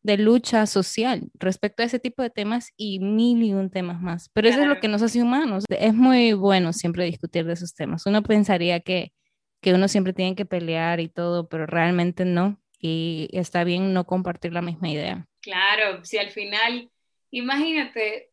[0.06, 4.30] de lucha social respecto a ese tipo de temas y mil y un temas más.
[4.32, 5.64] Pero eso es lo que nos hace humanos.
[5.68, 8.06] Es muy bueno siempre discutir de esos temas.
[8.06, 9.12] Uno pensaría que,
[9.60, 12.58] que uno siempre tiene que pelear y todo, pero realmente no.
[12.78, 15.26] Y está bien no compartir la misma idea.
[15.40, 16.88] Claro, si al final,
[17.30, 18.30] imagínate,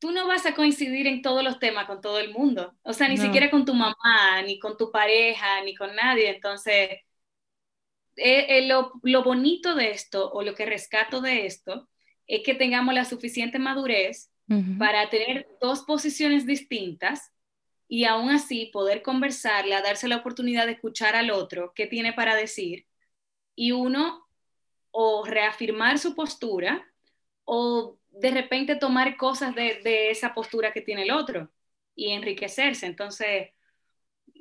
[0.00, 2.74] tú no vas a coincidir en todos los temas con todo el mundo.
[2.82, 3.22] O sea, ni no.
[3.22, 6.30] siquiera con tu mamá, ni con tu pareja, ni con nadie.
[6.30, 6.88] Entonces
[8.16, 11.88] eh, eh, lo, lo, bonito de esto o lo que rescato de esto
[12.26, 14.78] es que tengamos la suficiente madurez uh -huh.
[14.78, 17.32] para tener dos posiciones distintas
[17.88, 22.34] y aún así poder conversarla, darse la oportunidad de escuchar al otro qué tiene para
[22.34, 22.86] decir
[23.54, 24.26] y uno
[24.90, 26.86] o reafirmar su postura
[27.44, 31.50] o de repente tomar cosas de, de esa postura que tiene el otro
[31.94, 32.86] y enriquecerse.
[32.86, 33.50] Entonces,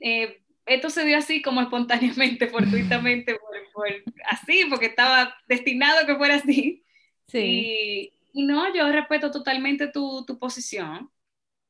[0.02, 3.88] eh, esto se dio así como espontáneamente, fortuitamente, por, por,
[4.30, 6.84] así, porque estaba destinado a que fuera así.
[7.28, 8.12] Sí.
[8.34, 11.10] Y, y no, yo respeto totalmente tu, tu, posición.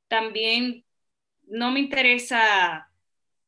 [0.08, 0.84] También
[1.48, 2.90] no me interesa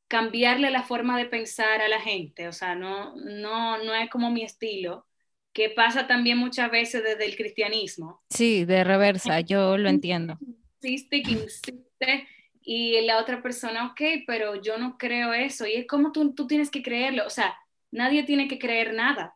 [0.08, 4.30] cambiarle la forma de pensar a la gente, o sea, no, no, no es como
[4.30, 5.08] mi estilo,
[5.54, 8.22] que pasa también muchas veces desde el cristianismo.
[8.30, 10.38] Sí, de reversa, yo lo entiendo.
[10.82, 12.28] Insiste, insiste,
[12.64, 15.66] y la otra persona, ok, pero yo no creo eso.
[15.68, 17.26] Y es como tú, tú tienes que creerlo.
[17.26, 17.56] O sea,
[17.92, 19.36] nadie tiene que creer nada.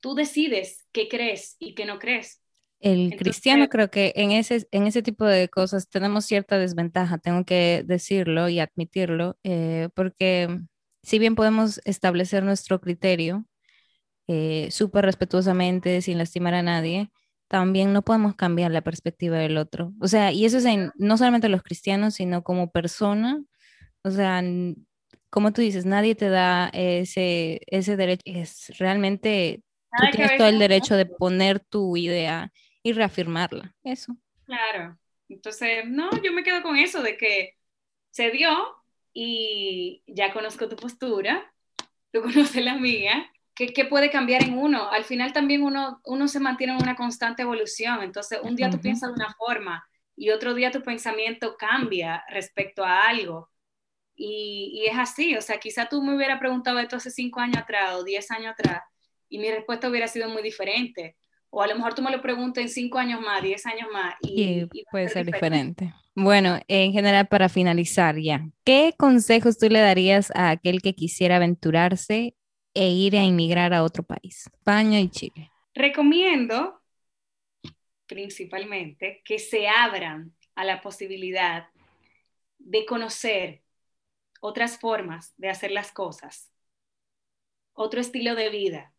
[0.00, 2.42] Tú decides qué crees y qué no crees.
[2.80, 7.44] El cristiano creo que en ese, en ese tipo de cosas tenemos cierta desventaja, tengo
[7.44, 10.60] que decirlo y admitirlo, eh, porque
[11.02, 13.44] si bien podemos establecer nuestro criterio
[14.28, 17.10] eh, súper respetuosamente, sin lastimar a nadie,
[17.50, 19.92] también no podemos cambiar la perspectiva del otro.
[20.00, 23.42] O sea, y eso es en, no solamente los cristianos, sino como persona.
[24.04, 24.40] O sea,
[25.30, 28.22] como tú dices, nadie te da ese, ese derecho.
[28.24, 32.52] Es realmente, tú tienes todo el derecho de poner tu idea
[32.84, 33.74] y reafirmarla.
[33.82, 34.16] Eso.
[34.44, 34.96] Claro.
[35.28, 37.56] Entonces, no, yo me quedo con eso de que
[38.12, 38.48] se dio
[39.12, 41.52] y ya conozco tu postura,
[42.12, 43.28] tú conoces la mía,
[43.68, 44.90] ¿Qué, puede cambiar en uno?
[44.90, 48.80] Al final también uno, uno se mantiene en una constante evolución, entonces un día tú
[48.80, 49.84] piensas de una forma
[50.16, 53.50] y otro día tu pensamiento cambia respecto a algo.
[54.14, 57.58] Y, y, es así, o sea, quizá tú me hubiera preguntado esto hace cinco años
[57.58, 58.82] atrás o diez años atrás
[59.28, 61.16] y mi respuesta hubiera sido muy diferente.
[61.48, 64.14] O a lo mejor tú me lo preguntas en cinco años más, diez años más.
[64.22, 65.84] Y, puede ser diferente.
[65.84, 65.94] diferente.
[66.14, 71.36] Bueno, en general, para finalizar ya, ¿qué consejos tú le darías a aquel que quisiera
[71.36, 72.34] aventurarse
[72.74, 75.50] e ir a inmigrar a otro país, España y Chile?
[75.74, 76.80] Recomiendo
[78.06, 81.68] principalmente que se abran a la posibilidad
[82.58, 83.62] de conocer
[84.40, 86.50] otras formas de hacer las cosas,
[87.72, 88.92] otro estilo de vida,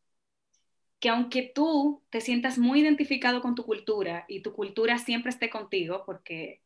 [0.99, 5.49] que aunque tú te sientas muy identificado con tu cultura y tu cultura siempre esté
[5.49, 6.61] contigo, porque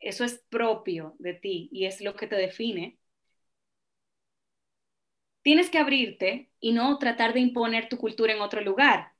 [0.00, 2.98] eso es propio de ti y es lo que te define,
[5.46, 9.12] tienes que abrirte y no tratar de imponer tu cultura en otro lugar.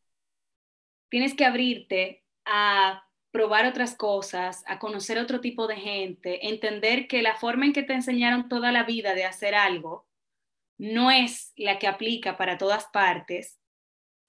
[1.09, 7.23] Tienes que abrirte a probar otras cosas, a conocer otro tipo de gente, entender que
[7.23, 10.09] la forma en que te enseñaron toda la vida de hacer algo
[10.79, 13.61] no es la que aplica para todas partes,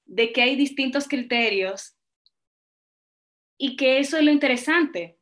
[0.06, 1.98] de que hay distintos criterios
[3.58, 5.18] y que eso es lo interesante,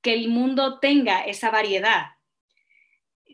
[0.00, 2.12] que el mundo tenga esa variedad.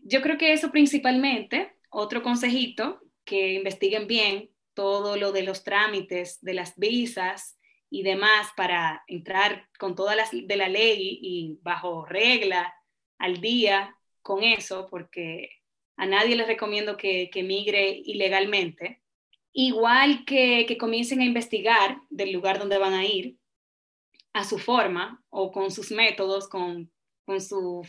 [0.02, 6.40] Yo creo que eso principalmente otro consejito, que investiguen bien todo lo de los trámites
[6.42, 7.58] de las visas
[7.88, 12.74] y demás para entrar con todas las de la ley y bajo regla
[13.18, 15.50] al día con eso, porque
[15.96, 19.00] a nadie les recomiendo que, que migre ilegalmente.
[19.52, 23.36] Igual que, que comiencen a investigar del lugar donde van a ir
[24.32, 26.90] a su forma o con sus métodos, con,
[27.24, 27.86] con, su,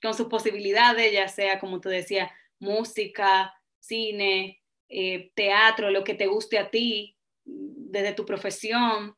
[0.00, 2.30] con sus posibilidades, ya sea, como tú decías,
[2.62, 9.16] música, cine, eh, teatro, lo que te guste a ti, desde tu profesión,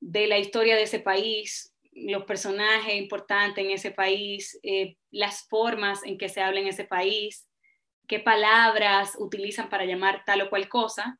[0.00, 6.04] de la historia de ese país, los personajes importantes en ese país, eh, las formas
[6.04, 7.48] en que se habla en ese país,
[8.06, 11.18] qué palabras utilizan para llamar tal o cual cosa.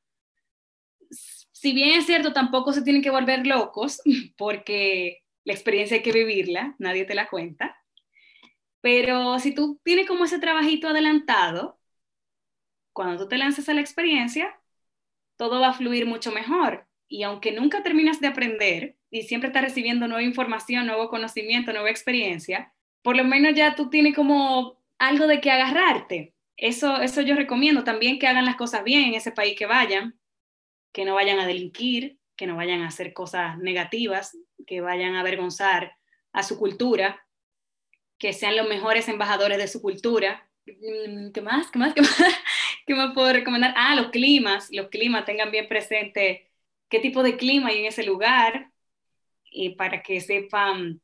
[1.11, 4.01] Si bien es cierto, tampoco se tienen que volver locos
[4.37, 7.78] porque la experiencia hay que vivirla, nadie te la cuenta.
[8.81, 11.79] Pero si tú tienes como ese trabajito adelantado,
[12.93, 14.61] cuando tú te lances a la experiencia,
[15.37, 16.87] todo va a fluir mucho mejor.
[17.09, 21.91] Y aunque nunca terminas de aprender y siempre estás recibiendo nueva información, nuevo conocimiento, nueva
[21.91, 22.73] experiencia,
[23.03, 26.35] por lo menos ya tú tienes como algo de que agarrarte.
[26.57, 30.19] Eso, eso yo recomiendo también que hagan las cosas bien en ese país que vayan,
[30.93, 34.37] que no vayan a delinquir, que no vayan a hacer cosas negativas,
[34.67, 35.93] que vayan a avergonzar
[36.33, 37.28] a su cultura,
[38.19, 40.49] que sean los mejores embajadores de su cultura.
[40.67, 41.71] Mm, ¿Qué más?
[41.71, 41.95] ¿Qué más?
[41.95, 42.17] ¿Qué más?
[42.87, 43.75] ¿Qué más puedo recomendar?
[43.77, 44.69] Ah, los climas.
[44.73, 46.51] Los climas, tengan bien presente
[46.89, 48.71] qué tipo de clima hay en ese lugar
[49.51, 51.01] y para que sepan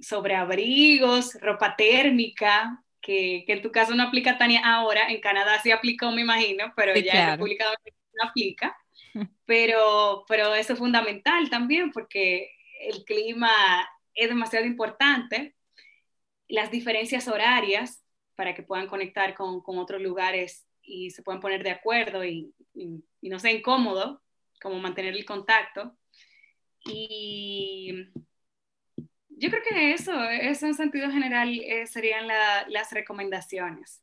[0.00, 5.60] sobre abrigos, ropa térmica, que, que, en tu caso no aplica Tania ahora, en Canadá
[5.62, 8.76] sí aplicó, me imagino, pero ya en República Dominicana no aplica.
[9.44, 13.50] Pero, pero eso es fundamental también porque el clima
[14.14, 15.56] es demasiado importante
[16.50, 18.02] las diferencias horarias
[18.34, 22.54] para que puedan conectar con, con otros lugares y se puedan poner de acuerdo y,
[22.74, 24.22] y, no sea incómodo,
[24.60, 25.96] como mantener el contacto.
[26.84, 28.08] Y
[29.28, 34.02] yo creo que eso, eso en sentido general eh, serían las recomendaciones.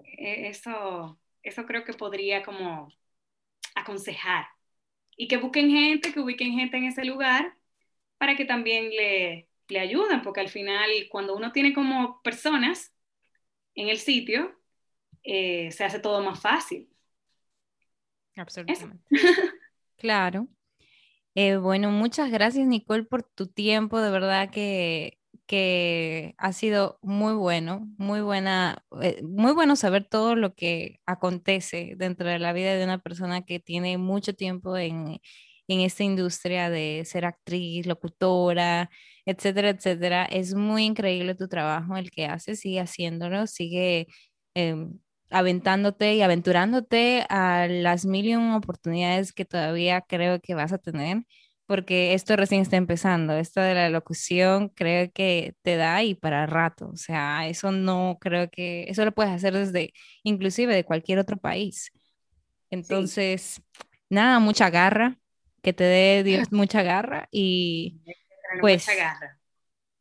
[0.00, 2.88] E, eso, eso creo que podría como
[3.74, 4.46] aconsejar.
[5.16, 7.54] Y que busquen gente, que ubiquen gente en ese lugar
[8.18, 12.94] para que también le, le ayudan, porque al final cuando uno tiene como personas
[13.74, 14.58] en el sitio,
[15.22, 16.88] eh, se hace todo más fácil.
[18.36, 19.04] Absolutamente.
[19.96, 20.48] claro.
[21.34, 27.34] Eh, bueno, muchas gracias Nicole por tu tiempo, de verdad que, que ha sido muy
[27.34, 32.74] bueno, muy buena, eh, muy bueno saber todo lo que acontece dentro de la vida
[32.74, 35.20] de una persona que tiene mucho tiempo en,
[35.68, 38.90] en esta industria de ser actriz, locutora,
[39.26, 40.24] etcétera, etcétera.
[40.24, 44.08] Es muy increíble tu trabajo, el que haces, sigue haciéndolo, sigue
[44.54, 44.98] em,
[45.30, 51.24] aventándote y aventurándote a las mil oportunidades que todavía creo que vas a tener,
[51.66, 56.46] porque esto recién está empezando, esto de la locución creo que te da y para
[56.46, 59.92] rato, o sea, eso no creo que, eso lo puedes hacer desde,
[60.22, 61.90] inclusive de cualquier otro país.
[62.70, 63.62] Entonces,
[64.10, 65.18] nada, mucha garra,
[65.68, 68.00] que te dé Dios mucha garra y
[68.60, 68.86] pues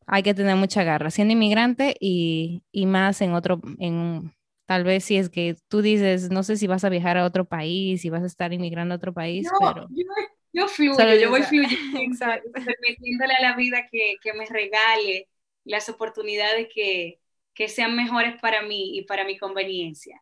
[0.06, 4.32] hay que tener mucha garra siendo inmigrante y, y más en otro, en
[4.68, 7.46] Tal vez si es que tú dices, no sé si vas a viajar a otro
[7.46, 9.88] país, si vas a estar inmigrando a otro país, pero...
[9.90, 10.04] Yo,
[10.52, 15.30] yo fluyo, yo voy fluyendo, permitiéndole a la vida que, que, me regale
[15.64, 17.22] las oportunidades que,
[17.54, 20.22] que sean mejores para mí y para mi conveniencia.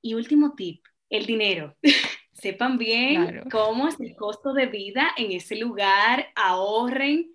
[0.00, 1.76] Y último tip, el dinero.
[2.36, 7.34] Sepan bien cómo es el costo de vida en ese lugar, ahorren,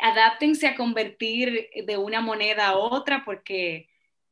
[0.00, 3.88] adáptense a convertir de una moneda a otra porque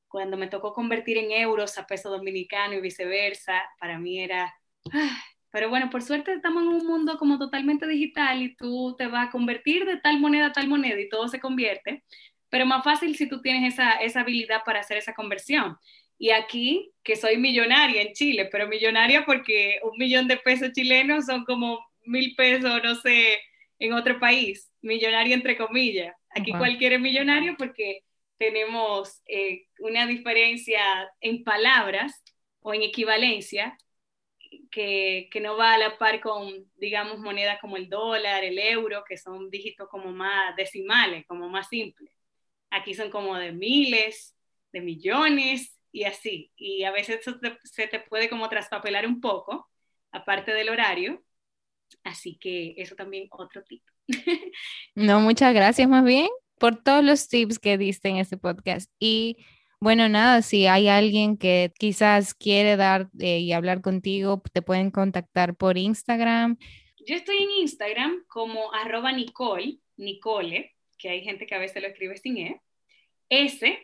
[0.09, 4.55] cuando me tocó convertir en euros a peso dominicano y viceversa, para mí era...
[5.51, 9.29] pero bueno, por suerte estamos en un mundo como totalmente digital y tú te vas
[9.29, 12.05] a convertir de tal moneda a tal moneda y todo se convierte,
[12.51, 15.79] pero más fácil si tú tienes esa, esa habilidad para hacer esa conversión.
[16.19, 21.27] Y aquí, que soy millonaria en Chile, pero millonaria porque un millón de pesos chilenos
[21.27, 23.41] son como mil pesos, no sé,
[23.79, 24.71] en otro país.
[24.83, 26.15] Millonaria entre comillas.
[26.31, 28.01] Aquí cualquiera es millonario porque
[28.39, 30.81] tenemos eh, una diferencia
[31.21, 32.23] en palabras
[32.61, 33.77] o en equivalencia
[34.71, 39.05] que, que, no va a la par con, digamos, monedas como el dólar, el euro,
[39.09, 42.11] que son dígitos como más decimales, como más simples.
[42.71, 44.35] Aquí son como de miles,
[44.73, 46.51] de millones y así.
[46.57, 47.21] Y a veces
[47.63, 49.71] se te puede como traspapelar un poco,
[50.11, 51.23] aparte del horario.
[52.03, 53.87] Así que eso también otro tipo.
[54.97, 58.91] no, muchas gracias más bien por todos los tips que diste en este podcast.
[58.99, 59.37] Y
[59.79, 64.91] bueno, nada, si hay alguien que quizás quiere dar eh, y hablar contigo, te pueden
[64.91, 66.59] contactar por Instagram.
[67.07, 71.89] Yo estoy en Instagram como arroba Nicole, Nicole, que hay gente que a veces lo
[71.89, 72.61] escribe sin E,
[73.29, 73.79] S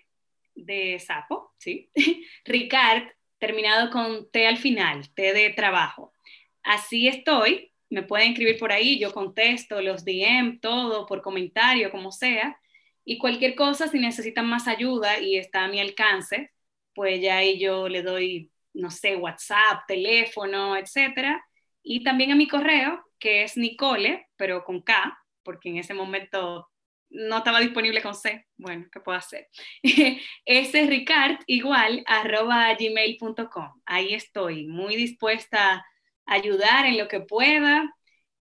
[0.65, 1.91] de sapo, ¿sí?
[2.45, 3.05] Ricard,
[3.39, 6.15] terminado con T al final, T de trabajo.
[6.63, 12.13] Así estoy, me pueden escribir por ahí, yo contesto los DM, todo, por comentario, como
[12.13, 12.59] sea.
[13.05, 16.53] Y cualquier cosa, si necesitan más ayuda y está a mi alcance,
[16.95, 21.45] pues ya ahí yo le doy, no sé, WhatsApp, teléfono, etcétera.
[21.83, 26.70] Y también a mi correo, que es Nicole, pero con K, porque en ese momento
[27.11, 28.47] no estaba disponible con C.
[28.57, 29.49] Bueno, ¿qué puedo hacer?
[29.83, 33.83] Ese es ricard igual arroba gmail.com.
[33.85, 35.85] Ahí estoy, muy dispuesta
[36.27, 37.93] a ayudar en lo que pueda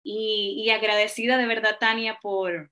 [0.03, 2.71] y, y agradecida de verdad, Tania, por,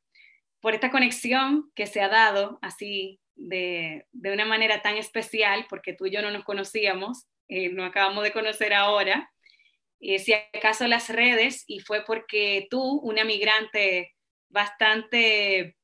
[0.62, 5.94] por esta conexión que se ha dado así de, de, una manera tan especial, porque
[5.94, 9.32] tú y yo no nos conocíamos, eh, nos acabamos de conocer ahora.
[10.00, 14.16] Eh, si acaso las redes, y fue porque tú, una migrante
[14.50, 15.77] bastante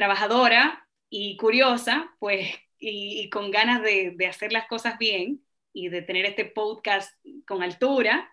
[0.00, 2.48] trabajadora y curiosa, pues,
[2.78, 5.42] y, y con ganas de, de, hacer las cosas bien
[5.74, 7.12] y de tener este podcast
[7.46, 8.32] con altura,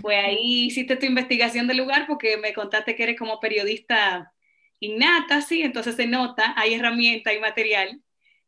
[0.00, 4.32] pues ahí hiciste tu investigación del lugar porque me contaste que eres como periodista
[4.78, 8.00] innata, sí, entonces se nota, hay herramienta, hay material.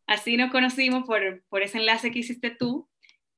[0.06, 2.88] Así nos conocimos por, por ese enlace que hiciste tú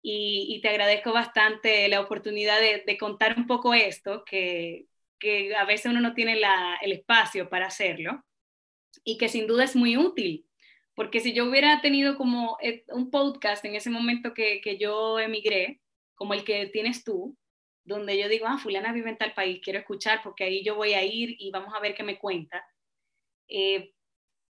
[0.02, 4.88] y, y te agradezco bastante la oportunidad de, de contar un poco esto, que,
[5.18, 8.22] que, a veces uno no tiene la, el espacio para hacerlo
[9.05, 10.47] y que sin duda es muy útil,
[10.94, 15.19] porque si yo hubiera tenido como eh, un podcast en ese momento que, que yo
[15.19, 15.81] emigré,
[16.14, 17.36] como el que tienes tú,
[17.85, 20.94] donde yo digo, ah, fulana vive en tal país, quiero escuchar porque ahí yo voy
[20.94, 22.64] a ir y vamos a ver qué me cuenta.
[23.48, 23.93] Eh,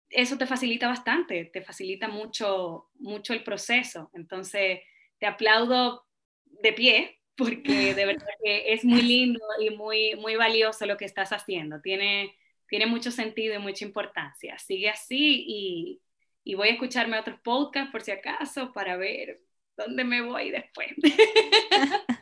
[0.10, 4.12] eso te facilita bastante, te facilita mucho, mucho el proceso.
[4.14, 4.80] Entonces,
[5.18, 6.06] te aplaudo
[6.46, 11.06] de pie porque de verdad que es muy lindo y muy, muy valioso lo que
[11.06, 11.82] estás haciendo.
[11.82, 12.36] Tiene,
[12.68, 14.58] tiene mucho sentido y mucha importancia.
[14.58, 16.02] Sigue así y,
[16.44, 19.42] y voy a escucharme otros podcasts por si acaso para ver
[19.78, 20.90] dónde me voy después.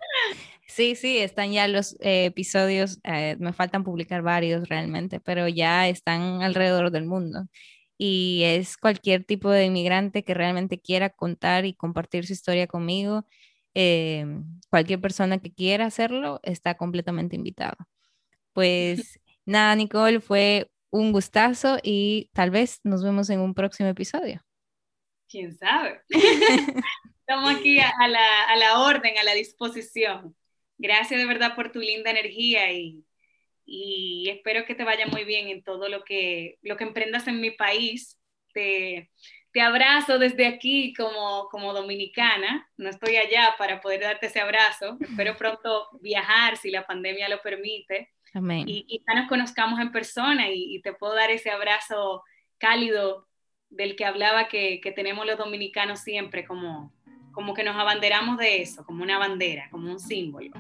[0.74, 5.88] Sí, sí, están ya los eh, episodios, eh, me faltan publicar varios realmente, pero ya
[5.88, 7.46] están alrededor del mundo.
[7.96, 13.28] Y es cualquier tipo de inmigrante que realmente quiera contar y compartir su historia conmigo.
[13.76, 14.26] Eh,
[14.72, 17.78] cualquier persona que quiera hacerlo está completamente invitado.
[18.54, 24.42] Pues nada, Nicole, fue un gustazo y tal vez nos vemos en un próximo episodio.
[25.28, 26.02] ¿Quién sabe?
[27.20, 30.36] Estamos aquí a la, a la orden, a la disposición.
[30.78, 33.06] Gracias de verdad por tu linda energía y,
[33.66, 37.40] y espero que te vaya muy bien en todo lo que, lo que emprendas en
[37.40, 38.20] mi país.
[38.54, 39.10] Te,
[39.52, 42.70] te abrazo desde aquí como, como dominicana.
[42.78, 44.98] No estoy allá para poder darte ese abrazo.
[45.00, 48.12] Espero pronto viajar si la pandemia lo permite.
[48.34, 48.66] Amén.
[48.68, 52.24] Y quizá nos conozcamos en persona y, y, te puedo dar ese abrazo
[52.58, 53.28] cálido
[53.70, 56.92] del que hablaba que, que tenemos los dominicanos siempre, como,
[57.32, 60.52] como que nos abanderamos de eso, como una bandera, como un símbolo.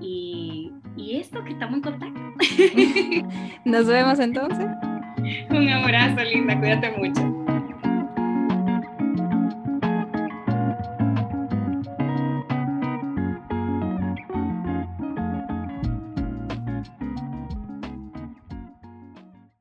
[0.00, 2.20] Y, y esto, que estamos en contacto.
[3.64, 4.66] Nos vemos entonces.
[5.50, 7.43] Un abrazo, linda, cuídate mucho.